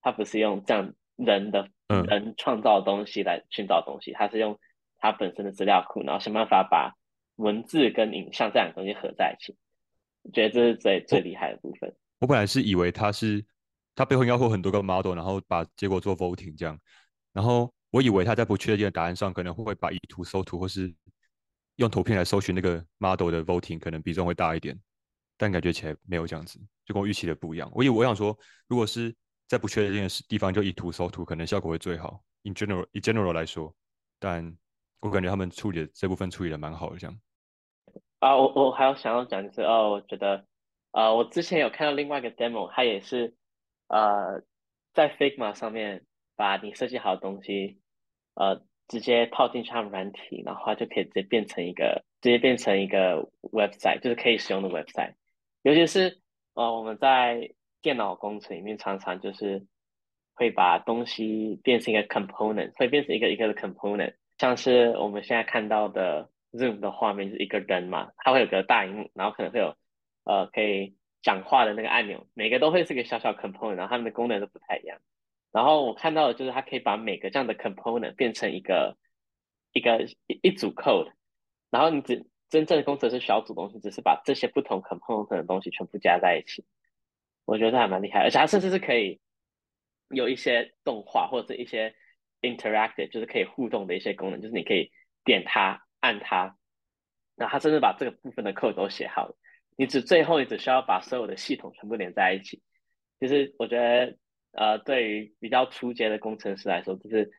[0.00, 4.58] 它不是用这样人的嗯人创造的东西来寻找东西，它是用
[4.96, 6.94] 它本身的资料库，然后想办法把
[7.34, 9.56] 文字跟影像这两个东西合在一起。
[10.22, 11.92] 我觉得这是最最厉害的部分。
[12.20, 13.44] 我本来是以为它是
[13.94, 16.78] 它背后应该会有很多个 model，然后把结果做 voting 这样，
[17.32, 20.92] 然后我以为他在不确定的答案上可能会把以图搜图，或是
[21.76, 24.78] 用图片来搜寻那个 model 的 voting 可能比重会大一点，
[25.36, 27.70] 但感觉起来没有这样子，就跟我预期的不一样。
[27.74, 28.36] 我以为我想说，
[28.66, 29.14] 如果是
[29.46, 32.22] 在不确定的地方就以图搜图，可能效果会最好。
[32.42, 33.74] In general，以 general 来说，
[34.18, 34.56] 但
[35.00, 37.20] 我感觉他们处理的这部分处理的蛮好的，这样。
[38.18, 40.44] 啊，我我还要想要讲就是哦，我觉得，
[40.90, 43.36] 呃，我之前有看到另外一个 demo，它也是，
[43.86, 44.42] 呃，
[44.92, 46.04] 在 Figma 上面
[46.38, 47.80] 把你设计好的东西，
[48.34, 55.14] 呃，直接套进去他们软体，然后就可以直接变成一个，直接变成一个 website，就是可以使用的 website。
[55.62, 56.20] 尤其是
[56.54, 57.50] 呃，我们在
[57.82, 59.66] 电脑工程里面常常就是
[60.34, 69.76] 会把东西变成一个 component，会变成一个一个的 component，像是我们现在看到的 Zoom 的画面是一个人嘛，它会有个大荧幕，然后可能会有
[70.22, 75.00] 呃可以讲话的那个按钮，每个都会是个小小 component，然后它们的功能都不太一样。
[75.52, 78.96] 然后我看到的就是它可以把每个这样的 component 变成一个
[79.72, 81.12] 一个一一组 code，
[81.70, 86.64] 然后你只真正的工程师小组东西，只是把这些不同 component 的东西全部加在一起。
[87.44, 89.20] 我觉得还蛮厉害，而且它甚至是可以
[90.10, 91.94] 有一些动画或者是一些
[92.42, 94.90] interactive，就是可以互动的一些功能，就是你可以
[95.24, 96.56] 点它、按它，
[97.36, 99.34] 然后它甚至把这个部分的 code 都写好了。
[99.76, 102.62] 你只最后你只需要把所有的系统全部连在一起。
[103.20, 104.16] 就是我觉得，
[104.52, 107.30] 呃，对于比较初阶的工程师来说，就是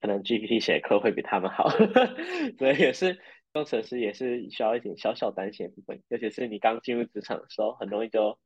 [0.00, 1.68] 可能 GPT 写的 code 会比他们好，
[2.58, 3.18] 所以也是
[3.52, 8.38] 工程师也是需要一点小小担心的部分，尤其是你刚进入职场的时候，很容易就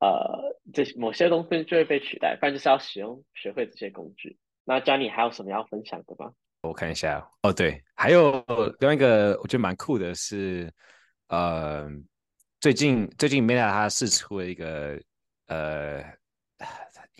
[0.00, 4.38] 呃这某些东西就会被取代，不然就是要使用学会这些工具。
[4.64, 6.32] 那 Johnny 还有什么要分享的吗？
[6.62, 8.44] 我看一下哦，对，还有
[8.80, 10.68] 另外一个我觉得蛮酷的是，
[11.28, 11.88] 呃，
[12.60, 15.00] 最近最近 Meta 它试出了一个
[15.46, 16.02] 呃，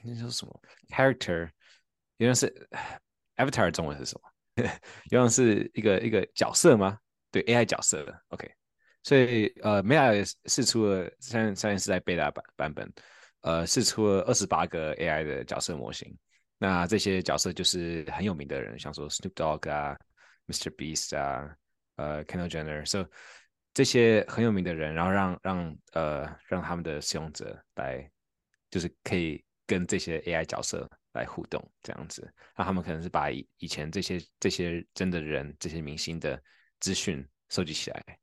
[0.05, 1.49] 那叫什么 character，
[2.19, 2.69] 原来是
[3.37, 4.31] avatar 中文是什么？
[5.11, 6.99] 原来是一个一个角色吗？
[7.31, 8.51] 对，AI 角色的，OK。
[9.03, 12.93] 所以呃，Meta 也试出了现在现在是在 beta 版版本，
[13.43, 16.17] 呃，试出了二十八个 AI 的角色模型。
[16.59, 19.97] 那这些角色就是很有名的人，像说 Snoop Dogg 啊、
[20.49, 20.75] Mr.
[20.75, 21.55] Beast 啊、
[21.97, 23.07] 呃 Kendall Jenner，所以
[23.75, 28.11] 这些很有名的人，然后让让呃让他们的使用者来，
[28.71, 32.33] 就是可以跟这些 AI 角色来互动，这样子。
[32.57, 36.41] 那他们可能是把以以前这些这些真的人、这些明星的
[36.81, 38.19] 资讯收集起来，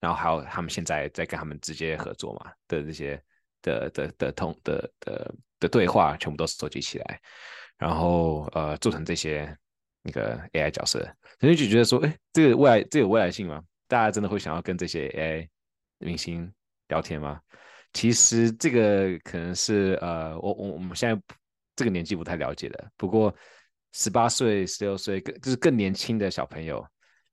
[0.00, 3.22] 然后还有他们现在在跟他们直接合作嘛的这些
[3.62, 7.20] 的的的通的的的对话全部都收集起来，
[7.78, 9.56] 然后呃做成这些
[10.02, 11.00] 那个 AI 角色，
[11.40, 13.62] 所以就觉得说，哎，这个未来这有未来性吗？
[13.88, 15.48] 大家真的会想要跟这些 AI
[15.98, 16.52] 明星
[16.88, 17.40] 聊天吗？
[17.96, 21.18] 其实这个可能是呃，我我我们现在
[21.74, 22.92] 这个年纪不太了解的。
[22.94, 23.34] 不过
[23.92, 26.86] 十八岁、十六岁更就是更年轻的小朋友，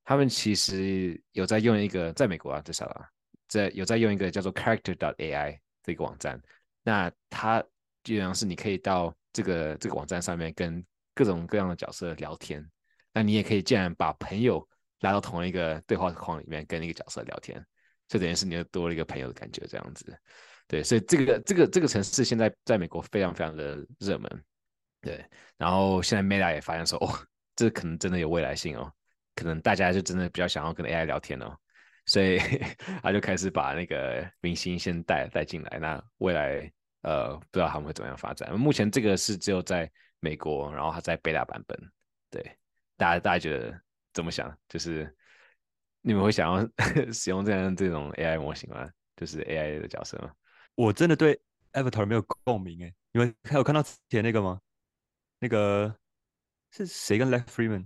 [0.06, 3.06] 他们其实有在用一个，在美国啊至少啊，
[3.50, 6.42] 在有在用一个叫做 Character dot AI 的一个网站。
[6.82, 7.62] 那它
[8.02, 10.82] 基本上是你可以到这个这个网站上面跟
[11.14, 12.66] 各种各样的角色聊天。
[13.12, 14.66] 那你也可以竟然把朋友
[15.02, 17.62] 拉到同一个对话框里面跟一个角色聊天，
[18.08, 20.18] 就等于是你又多了一个朋友的感觉这样子。
[20.74, 24.44] 对，所以这个这个这个城市现在在美国非常非常的热门，
[25.02, 25.24] 对。
[25.56, 27.14] 然后现在 Meta 也发现说，哦，
[27.56, 28.92] 这可能真的有未来性哦，
[29.36, 31.56] 可能大家就真的比较想要跟 AI 聊天哦，
[32.08, 32.40] 所以
[33.04, 35.78] 他就开始把那个明星先带带进来。
[35.78, 36.72] 那未来
[37.04, 38.52] 呃，不知道他们会怎么样发展。
[38.58, 39.88] 目前这个是只有在
[40.22, 41.80] 美国，然后它在 Beta 版本。
[42.32, 42.42] 对，
[42.98, 43.80] 大家大家觉得
[44.12, 44.52] 怎么想？
[44.68, 45.16] 就是
[46.02, 46.68] 你们会想要
[47.14, 48.90] 使用这样这种 AI 模型吗？
[49.16, 50.32] 就是 AI 的角色吗？
[50.76, 51.40] 我真的对
[51.74, 54.60] Avatar 没有共鸣哎，你们还有看到之前那个吗？
[55.40, 55.96] 那个
[56.72, 57.86] 是谁跟 Lex Freeman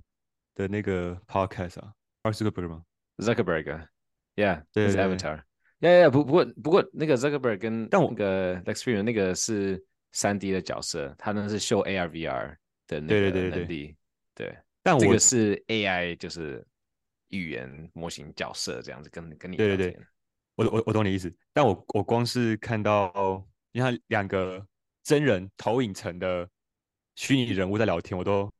[0.55, 2.83] 的那个 podcast 啊？Mark Zuckerberg 吗
[3.17, 12.55] ？Zuckerberg，Yeah，对是 Avatar，Yeah，Yeah，不不过不过那个 Zuckerberg 跟但我那个 Lex Freeman 那个是三 D 的角色，他那是秀 AR VR
[12.87, 13.95] 的那个能力，
[14.33, 16.65] 对，但我这个是 AI 就是
[17.29, 19.99] 语言模型角色这样子跟跟你对对对。
[20.57, 24.65] 我我我懂你意思，但我我光是看到你看两个
[25.03, 26.49] 真人投影层的
[27.15, 28.51] 虚拟人物在聊天，我都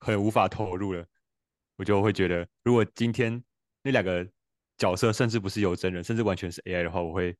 [0.00, 1.06] 很无法投入了。
[1.76, 3.42] 我就会觉得，如果今天
[3.82, 4.28] 那两个
[4.76, 7.36] 角色甚至不是有真人，甚至完全是 AI 的话，我会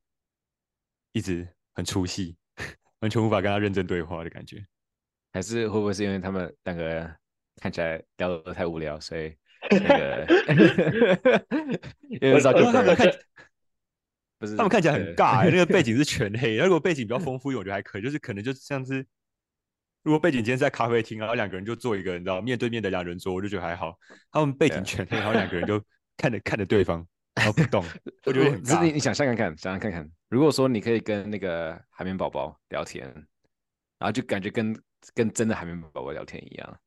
[1.13, 2.37] 一直很出戏，
[3.01, 4.65] 完全无法跟他认真对话的感觉。
[5.33, 7.17] 还是会不会是因为他们两个
[7.57, 9.37] 看起来聊得太无聊，所以
[9.71, 10.27] 那个
[12.09, 13.13] 因为他们看。
[14.57, 16.57] 他们看起来很尬，那个 背景是全黑。
[16.57, 18.03] 如果背景比较丰富，我觉得还可以。
[18.03, 19.05] 就是可能就像是，
[20.03, 23.97] 如果背景今天在咖啡厅，然后两个人就坐一个，你知道面对面的两人桌，我就觉得还好。
[24.31, 25.83] 他们背景全黑，然后两个人就
[26.17, 27.85] 看着看着对方，然后不动，
[28.27, 28.85] 我觉得很尬。
[28.85, 33.07] 你你想象看看，想象看看，如果说你可以跟那个海绵宝宝聊天，
[33.99, 34.75] 然后就感觉跟
[35.15, 36.79] 跟真的海绵宝宝聊天一样，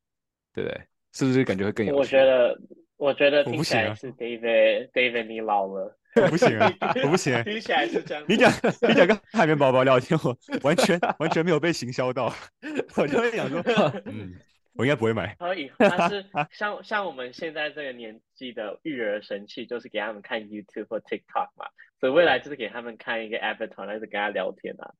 [0.54, 0.82] 对不对？
[1.14, 1.96] 是不是感觉会更有？
[1.96, 2.60] 我觉得，
[2.98, 5.98] 我觉得听起来是 David，David 你老了。
[6.22, 6.72] 我不行啊，
[7.04, 7.44] 我不行。
[7.44, 8.24] 听起来是这样。
[8.28, 8.52] 你讲，
[8.88, 12.34] 你讲跟海绵宝宝聊天，我完全完全没有被行销到。
[12.96, 13.62] 我就会想说，
[14.06, 14.34] 嗯，
[14.74, 15.36] 我应该不会买。
[15.36, 21.68] 可以， 但是像像我们现在这个年纪的育儿神器，就是给他们看 YouTube 或 TikTok 嘛。
[22.00, 24.94] 所以未来就是给他们看一个 Avatar，来是跟他聊天啊。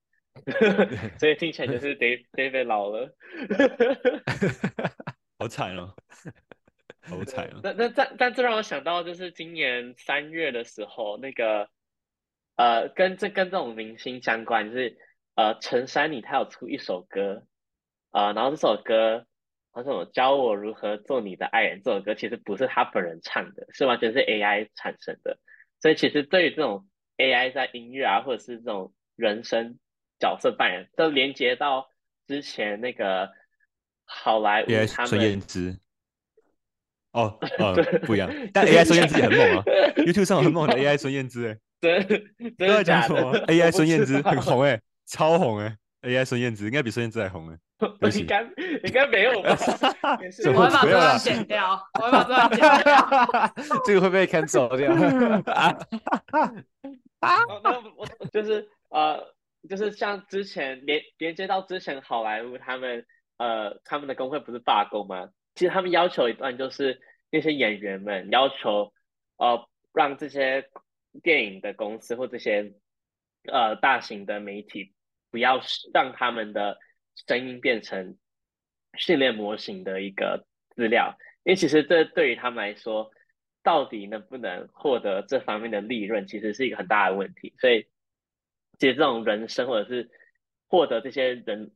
[1.18, 3.16] 所以听起来就是 David David 老了，
[5.40, 5.96] 好惨哦。
[7.08, 7.60] 好惨啊！
[7.64, 11.70] 那那但但这让我想到，就是今年三月的时候，那个
[12.56, 14.98] 呃，跟这跟这种明星相关，就是
[15.36, 17.46] 呃，陈珊妮她有出一首歌
[18.12, 19.26] 啊，然后这首歌
[19.74, 20.06] 叫什么？
[20.06, 21.82] 教我如何做你的爱人。
[21.84, 25.38] 这首歌其实不是他本人唱的，是完全是 AI 产生的。
[25.82, 26.88] 所以其实对于这种
[27.18, 29.78] AI 在音乐啊，或者是这种人生
[30.20, 31.90] 角色扮演，都连接到
[32.26, 33.32] 之前那个
[34.06, 35.42] 好莱坞他们。
[37.16, 37.74] 哦，呃，
[38.06, 39.64] 不一样，但 AI 孙燕姿也很猛啊
[39.96, 42.04] ，YouTube 上很猛的 AI 孙燕姿，哎，对，
[42.58, 47.50] 都在讲什么？AI 孙燕姿很红，哎，超红，哎，AI 孙燕姿应该比孙燕姿还红，
[47.80, 48.42] 哎，应该
[48.84, 49.58] 应该没有吧？
[50.48, 53.54] 我会把这段剪掉，我会把这段剪掉，
[53.86, 54.92] 这个会被 cancel 掉。
[57.22, 59.24] 啊，那我就是呃，
[59.70, 63.06] 就是像之前连连接到之前好莱坞他们
[63.38, 65.30] 呃他们的工会不是罢工吗？
[65.56, 68.94] 其实他们要求一段，就是那些演员们要求，
[69.38, 70.70] 呃，让这些
[71.24, 72.74] 电影的公司或这些
[73.46, 74.94] 呃大型的媒体
[75.32, 75.62] 不要
[75.94, 76.78] 让他们的
[77.26, 78.18] 声音变成
[78.98, 83.10] 训练模型的一个资料，因为其实这对于他们来说，
[83.64, 87.56] 到底能不能获得这方面的利润，其实是一个很大的问题。
[87.60, 87.84] 所以，
[88.78, 90.10] 其实这种人生或者是
[90.68, 91.72] 获得这些人。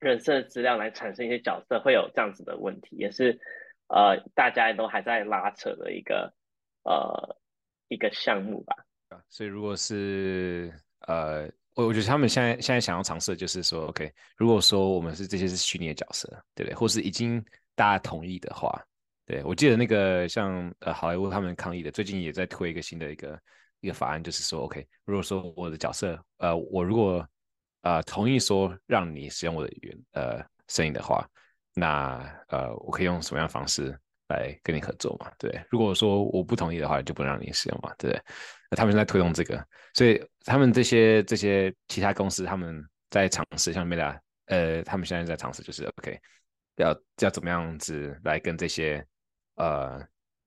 [0.00, 3.38] 人设资料来产生一些角色，会有这样子的问题，也是
[3.88, 6.32] 呃大家都还在拉扯的一个
[6.84, 7.36] 呃
[7.88, 8.74] 一个项目吧。
[9.10, 10.72] 啊所以如果是
[11.06, 16.74] 呃我我觉得他们现在现在想要尝试就是说，OK，如果说我们是这些是虚拟的角色，对不对？
[16.74, 17.44] 或是已经
[17.74, 18.82] 大家同意的话，
[19.26, 23.40] 对我记得那个像呃好莱坞他们抗议的，最近也在推一个新的一个
[23.80, 27.26] 一个法案，就是说，OK，如果说我的角色，呃，我如果
[27.82, 31.26] 呃同意说让你使用我的语言呃声音的话，
[31.74, 32.18] 那
[32.48, 35.30] 呃我可以用什么样的方式来跟你合作嘛？
[35.38, 38.22] 对，如果说我不同意的话，就不让你使用嘛，对不对？
[38.70, 44.16] 那他们在推动这个，所以他们这些这些其他公司他们在尝试，像 Meta，
[44.46, 46.16] 呃，他们现在在尝试，就是 OK，
[46.76, 49.04] 要要怎么样子来跟这些
[49.56, 50.00] 呃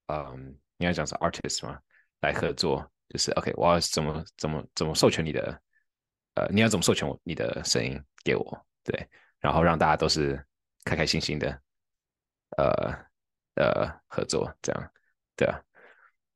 [0.08, 1.78] 嗯，应该讲是 artist 嘛，
[2.22, 5.62] 来合作，就是 OK，我要怎么怎么怎么授权你的，
[6.36, 9.08] 呃，你要怎么授权我你的声音给我，对，
[9.40, 10.44] 然后让大家都是
[10.84, 11.62] 开开心心的，
[12.58, 12.96] 呃
[13.56, 14.92] 呃合作这样，
[15.36, 15.62] 对啊。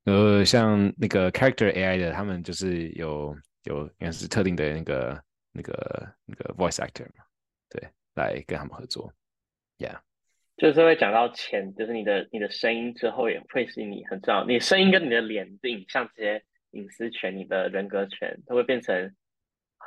[0.06, 7.26] 呃，像那个 character AI 的，他们就是有有应该是特定的那个那个那个 voice actor 嘛，
[7.70, 9.12] 对，来跟他们合作
[9.78, 10.00] ，Yeah，
[10.56, 16.42] 就是会讲到钱，就是你的你的声音之后也会是你很重要，你声音跟你的脸的影像这些
[16.72, 19.14] 隐私权、你的人格权都会变成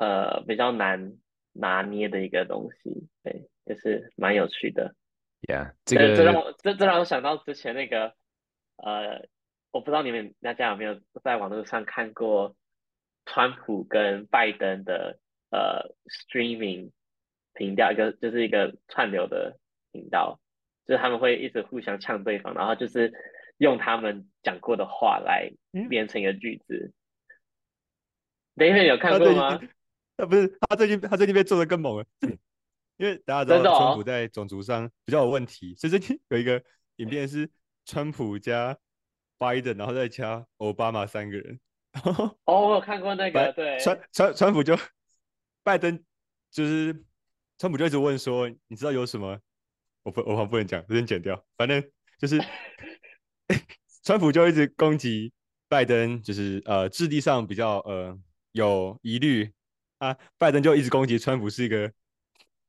[0.00, 1.12] 呃比较难
[1.52, 4.96] 拿捏的一个东西，对，就是蛮有趣的
[5.42, 8.14] ，Yeah，这个这让我这这让我想到之前那个
[8.78, 9.28] 呃。
[9.72, 12.56] 我不知道你们大家有没有在网络上看过
[13.24, 15.20] 川普跟拜登的
[15.52, 16.90] 呃 streaming
[17.54, 19.60] 频道，一个就是一个串流的
[19.92, 20.40] 频道，
[20.88, 23.12] 就是他们会一直互相呛对方，然后就是
[23.58, 25.52] 用他们讲过的话来
[25.88, 26.92] 编成一个句子。
[28.56, 29.60] David 有看过吗？
[30.20, 32.04] 他不是他最近他最近被做的更猛了，
[32.98, 36.62] 因为大家知道川普在种族上比较有问题，所以最近有一个
[36.96, 37.50] 影片是
[37.84, 38.76] 川普加。
[39.42, 41.58] 拜登，然后再加奥巴马三个人。
[42.44, 44.78] 哦，我有看过那个，对，川川川普就
[45.62, 45.98] 拜登
[46.50, 46.94] 就是
[47.56, 49.40] 川普就一直问说，你知道有什么？
[50.02, 51.42] 我不我好不能讲，先剪掉。
[51.56, 51.82] 反正
[52.18, 52.38] 就是
[54.04, 55.32] 川普就一直攻击
[55.70, 58.14] 拜登，就是呃质地上比较呃
[58.52, 59.50] 有疑虑
[60.00, 60.16] 啊。
[60.36, 61.90] 拜登就一直攻击川普是一个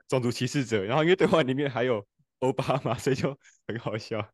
[0.07, 0.83] 种族歧视者。
[0.85, 2.05] 然后因为对话里面还有
[2.39, 3.35] 奥巴马， 所以就
[3.67, 4.25] 很好笑。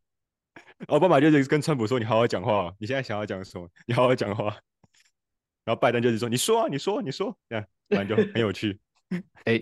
[0.88, 3.66] 奥巴马就是跟川普说：“你好好讲话，你现在想要讲什么？
[3.86, 4.54] 你好好讲话。”
[5.64, 8.78] 然后拜登就是说：“你说啊，你说，你说。”这样反正就很有趣。
[9.44, 9.54] 哎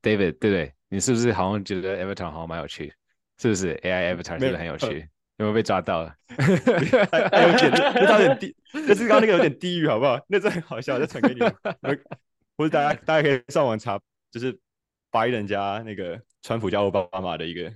[0.00, 0.72] ，David，对不对？
[0.88, 2.92] 你是不是好像觉得 Avatar 好像蛮有趣？
[3.38, 5.08] 是不是 AI Avatar 是不是很有趣？
[5.38, 6.14] 有没有被抓到了？
[6.38, 8.54] 有点， 那有点低，
[8.86, 10.20] 就是刚刚那个有点地狱，好不好？
[10.28, 11.52] 那真很好笑，再传给你们。
[12.56, 14.00] 或者大家大家可以上网查，
[14.30, 14.58] 就是
[15.10, 17.72] 白人家那个川普加奥巴马的一个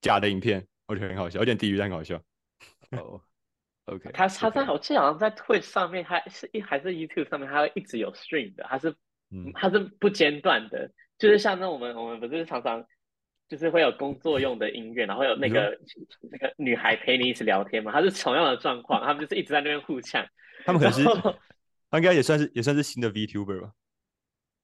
[0.00, 0.66] 假的影片。
[0.86, 2.16] 我觉得很好笑，有点地狱，但很好笑。
[2.92, 3.20] 哦
[3.84, 8.94] ，OK， 他他在我记得好像在 Twitch 上面，还是一还是 YouTube 上面，他会一直有 stream 的，他是，
[9.30, 12.82] 嗯，他是不间断的，就是像那我们我们不是常常
[13.48, 15.78] 就是会有工作用的音乐，然后有那个
[16.30, 20.26] 那个女孩陪你一起聊天嘛，他是同样的状况，他们就是一直在那边互呛。
[20.64, 21.04] 他们可是，
[21.90, 23.72] 他应该也算是也算是新的 VTuber 吧？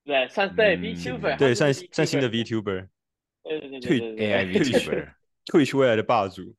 [0.04, 2.88] 对，算对 VTuber，对，算算新的 VTuber，
[3.42, 5.14] 对对对对，AI VTuber。
[5.46, 6.56] 退出未来的霸主，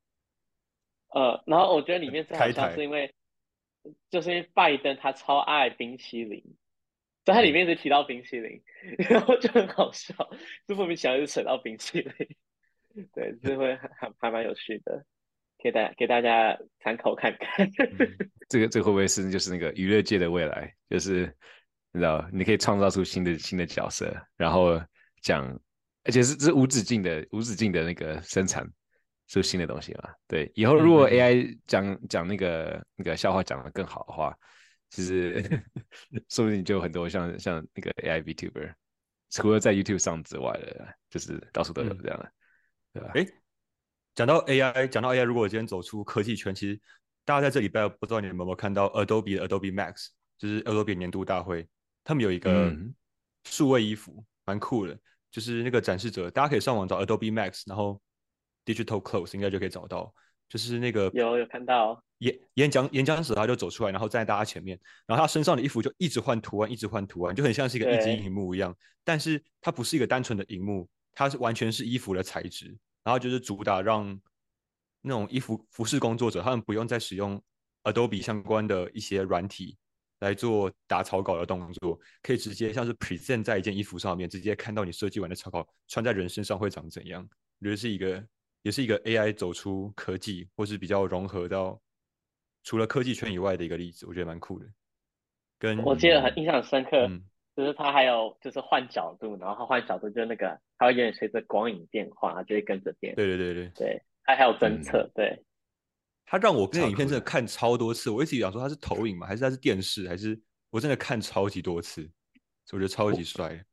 [1.10, 3.12] 呃，然后我觉得里面最好笑是因为，
[4.12, 6.43] 就是因为拜登他超爱冰淇淋，
[7.24, 8.62] 在他里面一直提到冰淇淋，
[9.10, 10.14] 然后就很好笑，
[10.68, 15.04] 就莫名其妙就扯到冰淇淋， 对，就会还还蛮有趣的，
[15.58, 17.68] 给大给大家参考看看。
[18.48, 20.72] 这个这个会不会是就是那个娱乐界的未来？
[20.91, 21.36] 就是
[21.96, 24.80] 你知道，你可以创造出新的新的角色，然后
[25.22, 25.60] 讲。
[26.08, 28.64] 而且是是无止境的、无止境的那个生产
[29.28, 30.14] 出新的东西嘛？
[30.28, 34.38] 对，以后如果 AI 讲讲那个那个笑话讲的更好的话，
[34.91, 35.41] 其实
[36.30, 38.72] 说不定就很多像像那个 AI VTuber，
[39.32, 42.32] 除了在 YouTube 上之外的，就是到处都有这样的，
[42.93, 43.12] 对吧？
[43.16, 43.26] 哎，
[44.14, 46.80] 讲到 AI，讲到 AI，如果我今天走出科技圈，其实
[47.24, 51.68] 大家在这礼拜不知道你们有没有看到 Adobe 的 Adobe Max，就是 Adobe 年度大会，
[52.06, 52.74] 他们有一个
[53.43, 54.97] 数位衣服，蛮酷的。
[55.30, 58.01] 就是那个展示者，大家可以上网找 Adobe Max，然后
[58.64, 60.14] Digital Clothes 应该就可以找到。
[60.47, 68.74] 就是那个有有看到演演讲演讲者，他就走出来，然后站在大家前面，然后他身上的衣服就一直换图案，一直换图案，就很像是一个一机荧幕一样。
[69.03, 72.68] 但是它不是一个单纯的荧幕，它是完全是衣服的材质，
[73.03, 74.18] 然后就是主打让
[75.01, 77.41] 那种衣服服饰工作者，他们不用再使用
[77.84, 79.78] Adobe 相关的一些软体。
[80.20, 87.28] 来做打草稿的动作，可以直接像是 present 在一件衣服上面，直接看到你设计完的草稿穿在人身上会长怎样。
[87.59, 88.24] 我觉得是一个，
[88.61, 91.80] 也是一个 AI 走出科技，或是比较融合到
[92.63, 94.66] 除了科技圈以外的一个例子，我觉得蛮酷的。
[95.59, 97.09] 跟我记得很印象深刻，
[97.55, 103.16] 就是它还有就是换角度，然后它换角度就那个，它会有点随着光影变化，它就会跟着变。
[103.16, 105.43] 对对对对，对，它还有侦测，对。
[106.26, 109.28] 他让我那个影片真的看超多次，我一直想说他是投影吗？
[109.28, 110.07] 还是他是电视？
[110.07, 112.01] 还是我真的看超级多次，
[112.65, 113.63] 所以我觉得超级帅。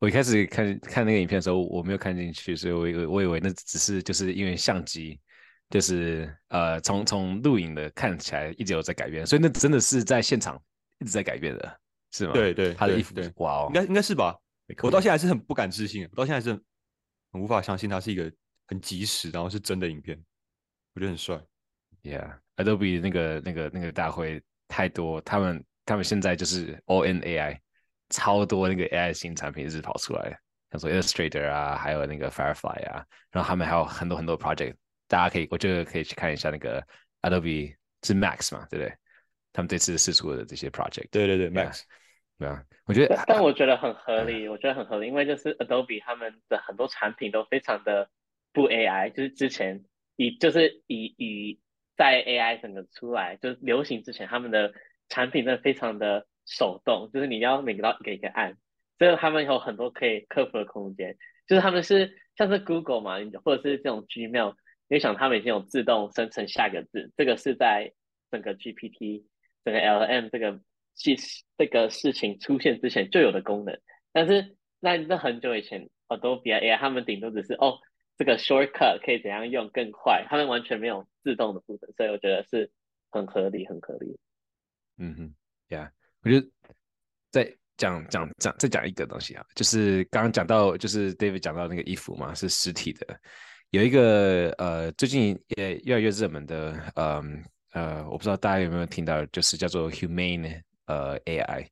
[0.00, 5.20] 我一开始看看那个影片的时候，我没有看进去，所以我以为我以为那只是就是因为相机
[5.68, 10.60] 就是呃从从录影的看起来一直有在改变，所以那真的是在现场
[11.00, 11.80] 一直在改变的，
[12.12, 12.32] 是吗？
[12.32, 14.34] 对对他的衣服对对，哇哦，应该应该是吧？
[14.82, 16.64] 我到现在还是很不敢置信，我到现在还是很
[17.32, 18.32] 很无法相信它是一个
[18.66, 20.16] 很及时，然后是真的影片，
[20.94, 21.40] 我觉得很帅。
[22.02, 27.58] Yeah，Adobe 那个那个那个大会太多，他们他们现在就是 all in AI，
[28.08, 30.38] 超多那个 AI 新产品一直跑出来，
[30.70, 34.74] 像说 Illustrator 啊，还有那个 Firefly 啊，然后他们还有很多很多 project，
[35.08, 36.82] 大家可以我觉得可以去看一下那个
[37.22, 38.94] Adobe 是 Max 嘛，对不对？
[39.52, 41.82] 他们这次试出的这些 project，对对对 Yeah，Max，
[42.38, 48.08] 对啊，我觉得但但我觉得很合理，我觉得很合理，因为就是 Adobe 他们的很多产品都非常的
[48.52, 49.84] 不 AI，就是之前
[50.14, 51.58] 以就是以以
[52.00, 54.72] 在 AI 整个出来就是流行之前，他们的
[55.10, 58.56] 产品真的非常的手动，就是你要每个都一个一个按，
[58.98, 61.14] 所以他们有很多可以克服的空间。
[61.46, 64.54] 就是他们是像是 Google 嘛，或者是这种 Gmail，
[64.88, 67.92] 你想他们已经有自动生成下个字，这个是在
[68.30, 69.24] 整个 GPT、
[69.62, 70.52] 整个 LM 这个
[70.96, 73.78] 事这个事情出现之前就有的功能。
[74.10, 77.78] 但是那那很久以前，Adobe AI 他们顶多只是哦，
[78.20, 82.70] 这个 shortcut 可以怎样用更快，他们完全没有自动的部分，所以我觉得是
[83.08, 84.14] 很合理，很合理。
[84.98, 85.34] 嗯哼
[85.70, 85.88] ，Yeah，
[86.22, 86.46] 我觉得
[87.30, 93.18] 再讲讲讲再讲一个东西啊，就是刚刚讲到，就是 David 讲到那个衣服嘛，是实体的，
[93.70, 97.42] 有一个呃最近也越来越热门的，嗯
[97.72, 101.66] 呃我不知道大家有没有听到，就是叫做 Humane 呃 AI，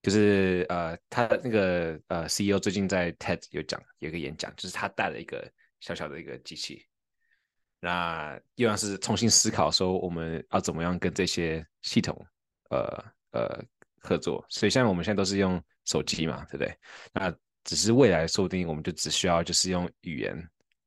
[0.00, 5.44] 就是呃他那个呃 CEO 最近在 TED 有讲有一个演讲，就是他带了一个
[5.82, 6.86] 小小的一个机器，
[7.80, 12.16] 那又像是重新思考说我们要怎么样跟这些系统
[12.70, 13.64] 呃呃
[14.00, 16.72] 合作，所以像我们现在都是用手机嘛，对不对？
[17.12, 20.40] 那只是未来说不定我们就只需要就是用语言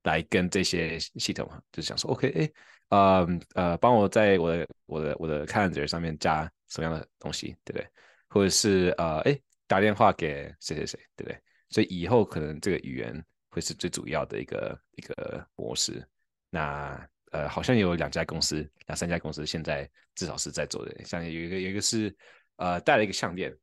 [0.03, 2.51] 来跟这些系统，就是想说 OK，哎，
[2.87, 7.87] 呃呃，帮我在我的我的我的 calendar 上面加什么样的东西，对不对？
[8.29, 9.37] 或者是呃，哎，
[9.67, 11.37] 打电话给谁谁谁，对不对？
[11.69, 13.21] 所以以后可能这个语言
[13.55, 16.05] 会是最主要的一个一个模式。
[16.49, 22.13] 那呃，好像有两家公司，两三家公司现在至少是在做的，像有一个有一个是
[22.57, 23.57] 呃带了一个项链，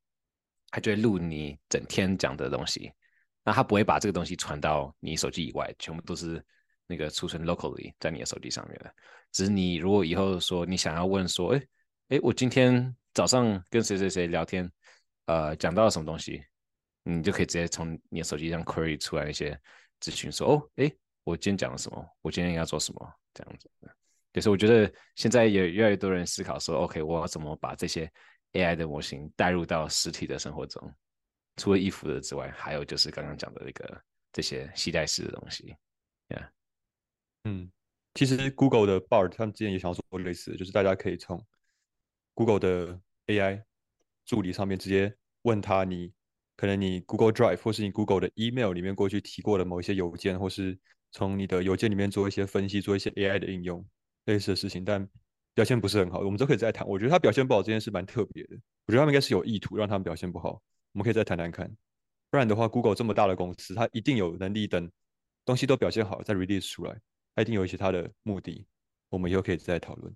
[0.70, 2.90] 它就会录你整天讲的东西，
[3.44, 6.42] 那它不会把这个东西传到你手机以外，全部都是
[6.86, 8.94] 那个储存 locally 在你的手机上面的。
[9.30, 11.62] 只是你如果以后说你想要问说，哎
[12.08, 14.70] 哎，我今天早上跟谁谁谁聊天，
[15.26, 16.42] 呃，讲到了什么东西，
[17.04, 19.58] 你就可以直接从你的手机上 query 出来一些
[20.02, 20.92] 咨询，说哦，哎，
[21.22, 23.70] 我今天讲了什么，我今天应该做什么，这样子。
[24.32, 28.10] 就是我觉得现在也越来越多人思考说，OK，我要怎么把这些
[28.52, 30.92] AI 的模型带入到实体的生活中？
[31.56, 35.76] 除了衣服的之外，还有就是刚刚讲的那个这些携带式的东西。
[36.30, 36.48] Yeah，
[37.44, 37.70] 嗯，
[38.14, 41.44] 其实 Google 的 Bard 他们之前也想要做类似的，就是大家可以从
[42.32, 43.62] Google 的 AI
[44.24, 46.10] 助理上面直接问他你
[46.56, 50.78] 可能你 Google Drive 或是你 Google 的 email 里面过去提过的某一些邮件，或是
[51.10, 53.84] 从你的邮件里面做一些分析，做一些 AI 的应用
[54.26, 55.08] 类似的事情，但
[55.54, 56.86] 表现不是很好，我们都可以再谈。
[56.86, 60.60] 我觉得他表现不好这件事蛮特别的，我觉得他们应该是有意图让他们表现不好，
[60.92, 61.70] 我们可以再谈谈看。
[62.30, 64.90] 不然的话，Google 这么大的公司，它一定有能力等
[65.44, 66.98] 东西都表现好再 release 出来，
[67.34, 68.66] 它一定有一些它的目的，
[69.10, 70.14] 我们以后可以再讨论。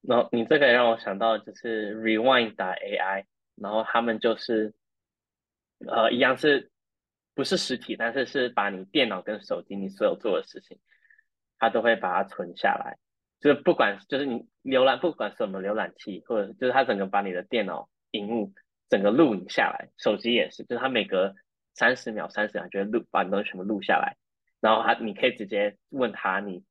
[0.00, 3.24] 然后你这个让我想到就是 Rewind 打 AI，
[3.54, 4.74] 然后他们就是
[5.88, 6.70] 呃一样是
[7.34, 10.78] 不是实体，但是是把你电脑跟手机你所有做的事情，
[11.58, 12.98] 它都会把它存下来。
[13.40, 18.52] 就是不管就是你浏览不管什么浏览器，或者就是它整个把你的电脑荧幕
[18.88, 21.34] 整个录影下来，手机也是，就是它每隔
[21.74, 24.16] 三十秒三十秒就会录把你东西全部录下来，
[24.60, 26.64] 然后它你可以直接问他你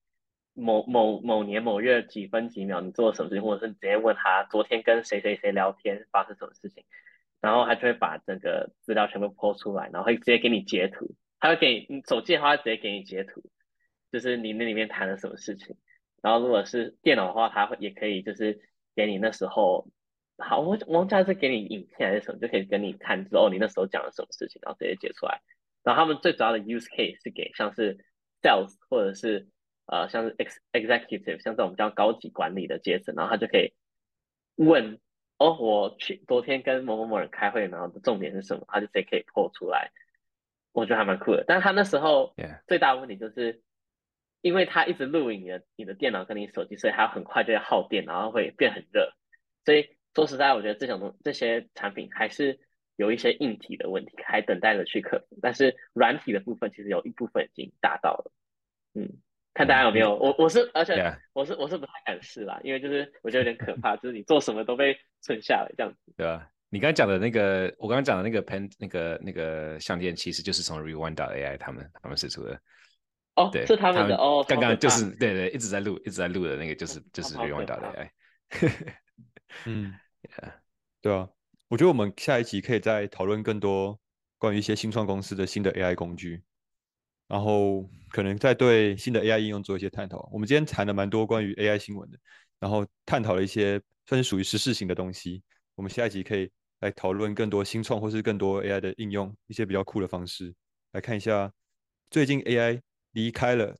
[0.54, 6.84] 某某某年某月几分几秒你做了什么事情，或者是直接问他昨天跟谁谁谁聊天发生什么事情，
[7.44, 13.44] 然后他就会把这个资料全部抛出来，然后会直接给你截图，他会给你手机的话，他直接给你截图，
[14.14, 15.76] 就是你那里面谈了什么事情。
[16.22, 18.62] 然后如果是电脑的话，它会也可以就是
[18.96, 19.90] 给你那时候，
[20.38, 25.42] 好，我我忘记它是给你影片还是什么，就可以跟你看之后你那时候讲了什么事情，然后直接截出来。
[25.84, 27.98] 然后他们最主要的 use case 是给像是
[28.42, 29.50] sales 或者是
[29.88, 33.74] 呃像是 ex executive 像这种比较高级管理的阶层，然后他就可以
[34.56, 35.02] 问
[35.38, 39.92] 哦，我去昨天跟某某某人开会，然后的重点是什么，他就直接可以破出来。
[40.72, 42.34] 我觉得还蛮酷的，但是他那时候
[42.68, 43.62] 最大的问题就是
[44.42, 49.14] 因为他一直录影你的你的电脑跟你手机，所以它很快就会耗电，然后会变很热。
[49.66, 52.60] 所以说实在，我觉得这种东这些产品还是
[52.96, 55.38] 有一些硬体的问题，还等待着去克服。
[55.42, 58.32] 但是软体的部分其实有一部分已经达到了。
[58.96, 59.10] 嗯，
[59.54, 60.96] 看大家有没有我我是而且
[61.34, 66.14] 我是我是不太敢试啦，因为就是我觉得有点可怕，就是你做什么都被存下来这样子。
[66.18, 66.50] 对吧？
[66.70, 72.60] 你刚才讲的那个，我刚刚讲的那个 pen 那个那个项链，其实就是从 Rewind AI 他们他们试出的。
[73.36, 78.10] 哦，对，是他们的哦，刚刚就是对对，一直在录一直在录的那个，就是就是 Rewind AI。
[79.66, 79.94] 嗯
[81.02, 81.30] 对啊，
[81.68, 84.00] 我觉得我们下一集可以再讨论更多
[84.38, 86.44] 关于一些新创公司的新的 AI 工具，
[87.28, 90.30] 然后可能在对新的 AI 应用做一些探讨。
[90.32, 92.18] 我们今天谈了蛮多关于 AI 新闻的，
[92.60, 95.42] 然后探讨了一些算是属于时事型的东西。
[95.76, 96.50] 我们下一集可以
[96.82, 100.54] 来讨论更多新创或是更多 AI 的应用，一些比较酷的方式，
[100.92, 101.52] 来看一下
[102.12, 102.80] 最近 AI
[103.14, 103.76] 离开了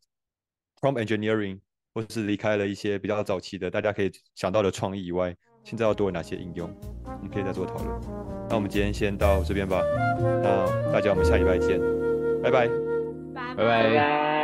[0.80, 1.60] prompt engineering
[1.94, 6.74] 或是离开了一些比较早期的大家可以想到的创意以外，现在要多有哪些应用？
[7.06, 8.02] 我们可以再做讨论。
[8.50, 9.82] 那我们今天先到这边吧，
[10.42, 11.80] 那大家我们下礼拜见，
[12.42, 12.50] 拜。
[12.50, 12.93] 拜
[13.34, 14.43] 拜拜。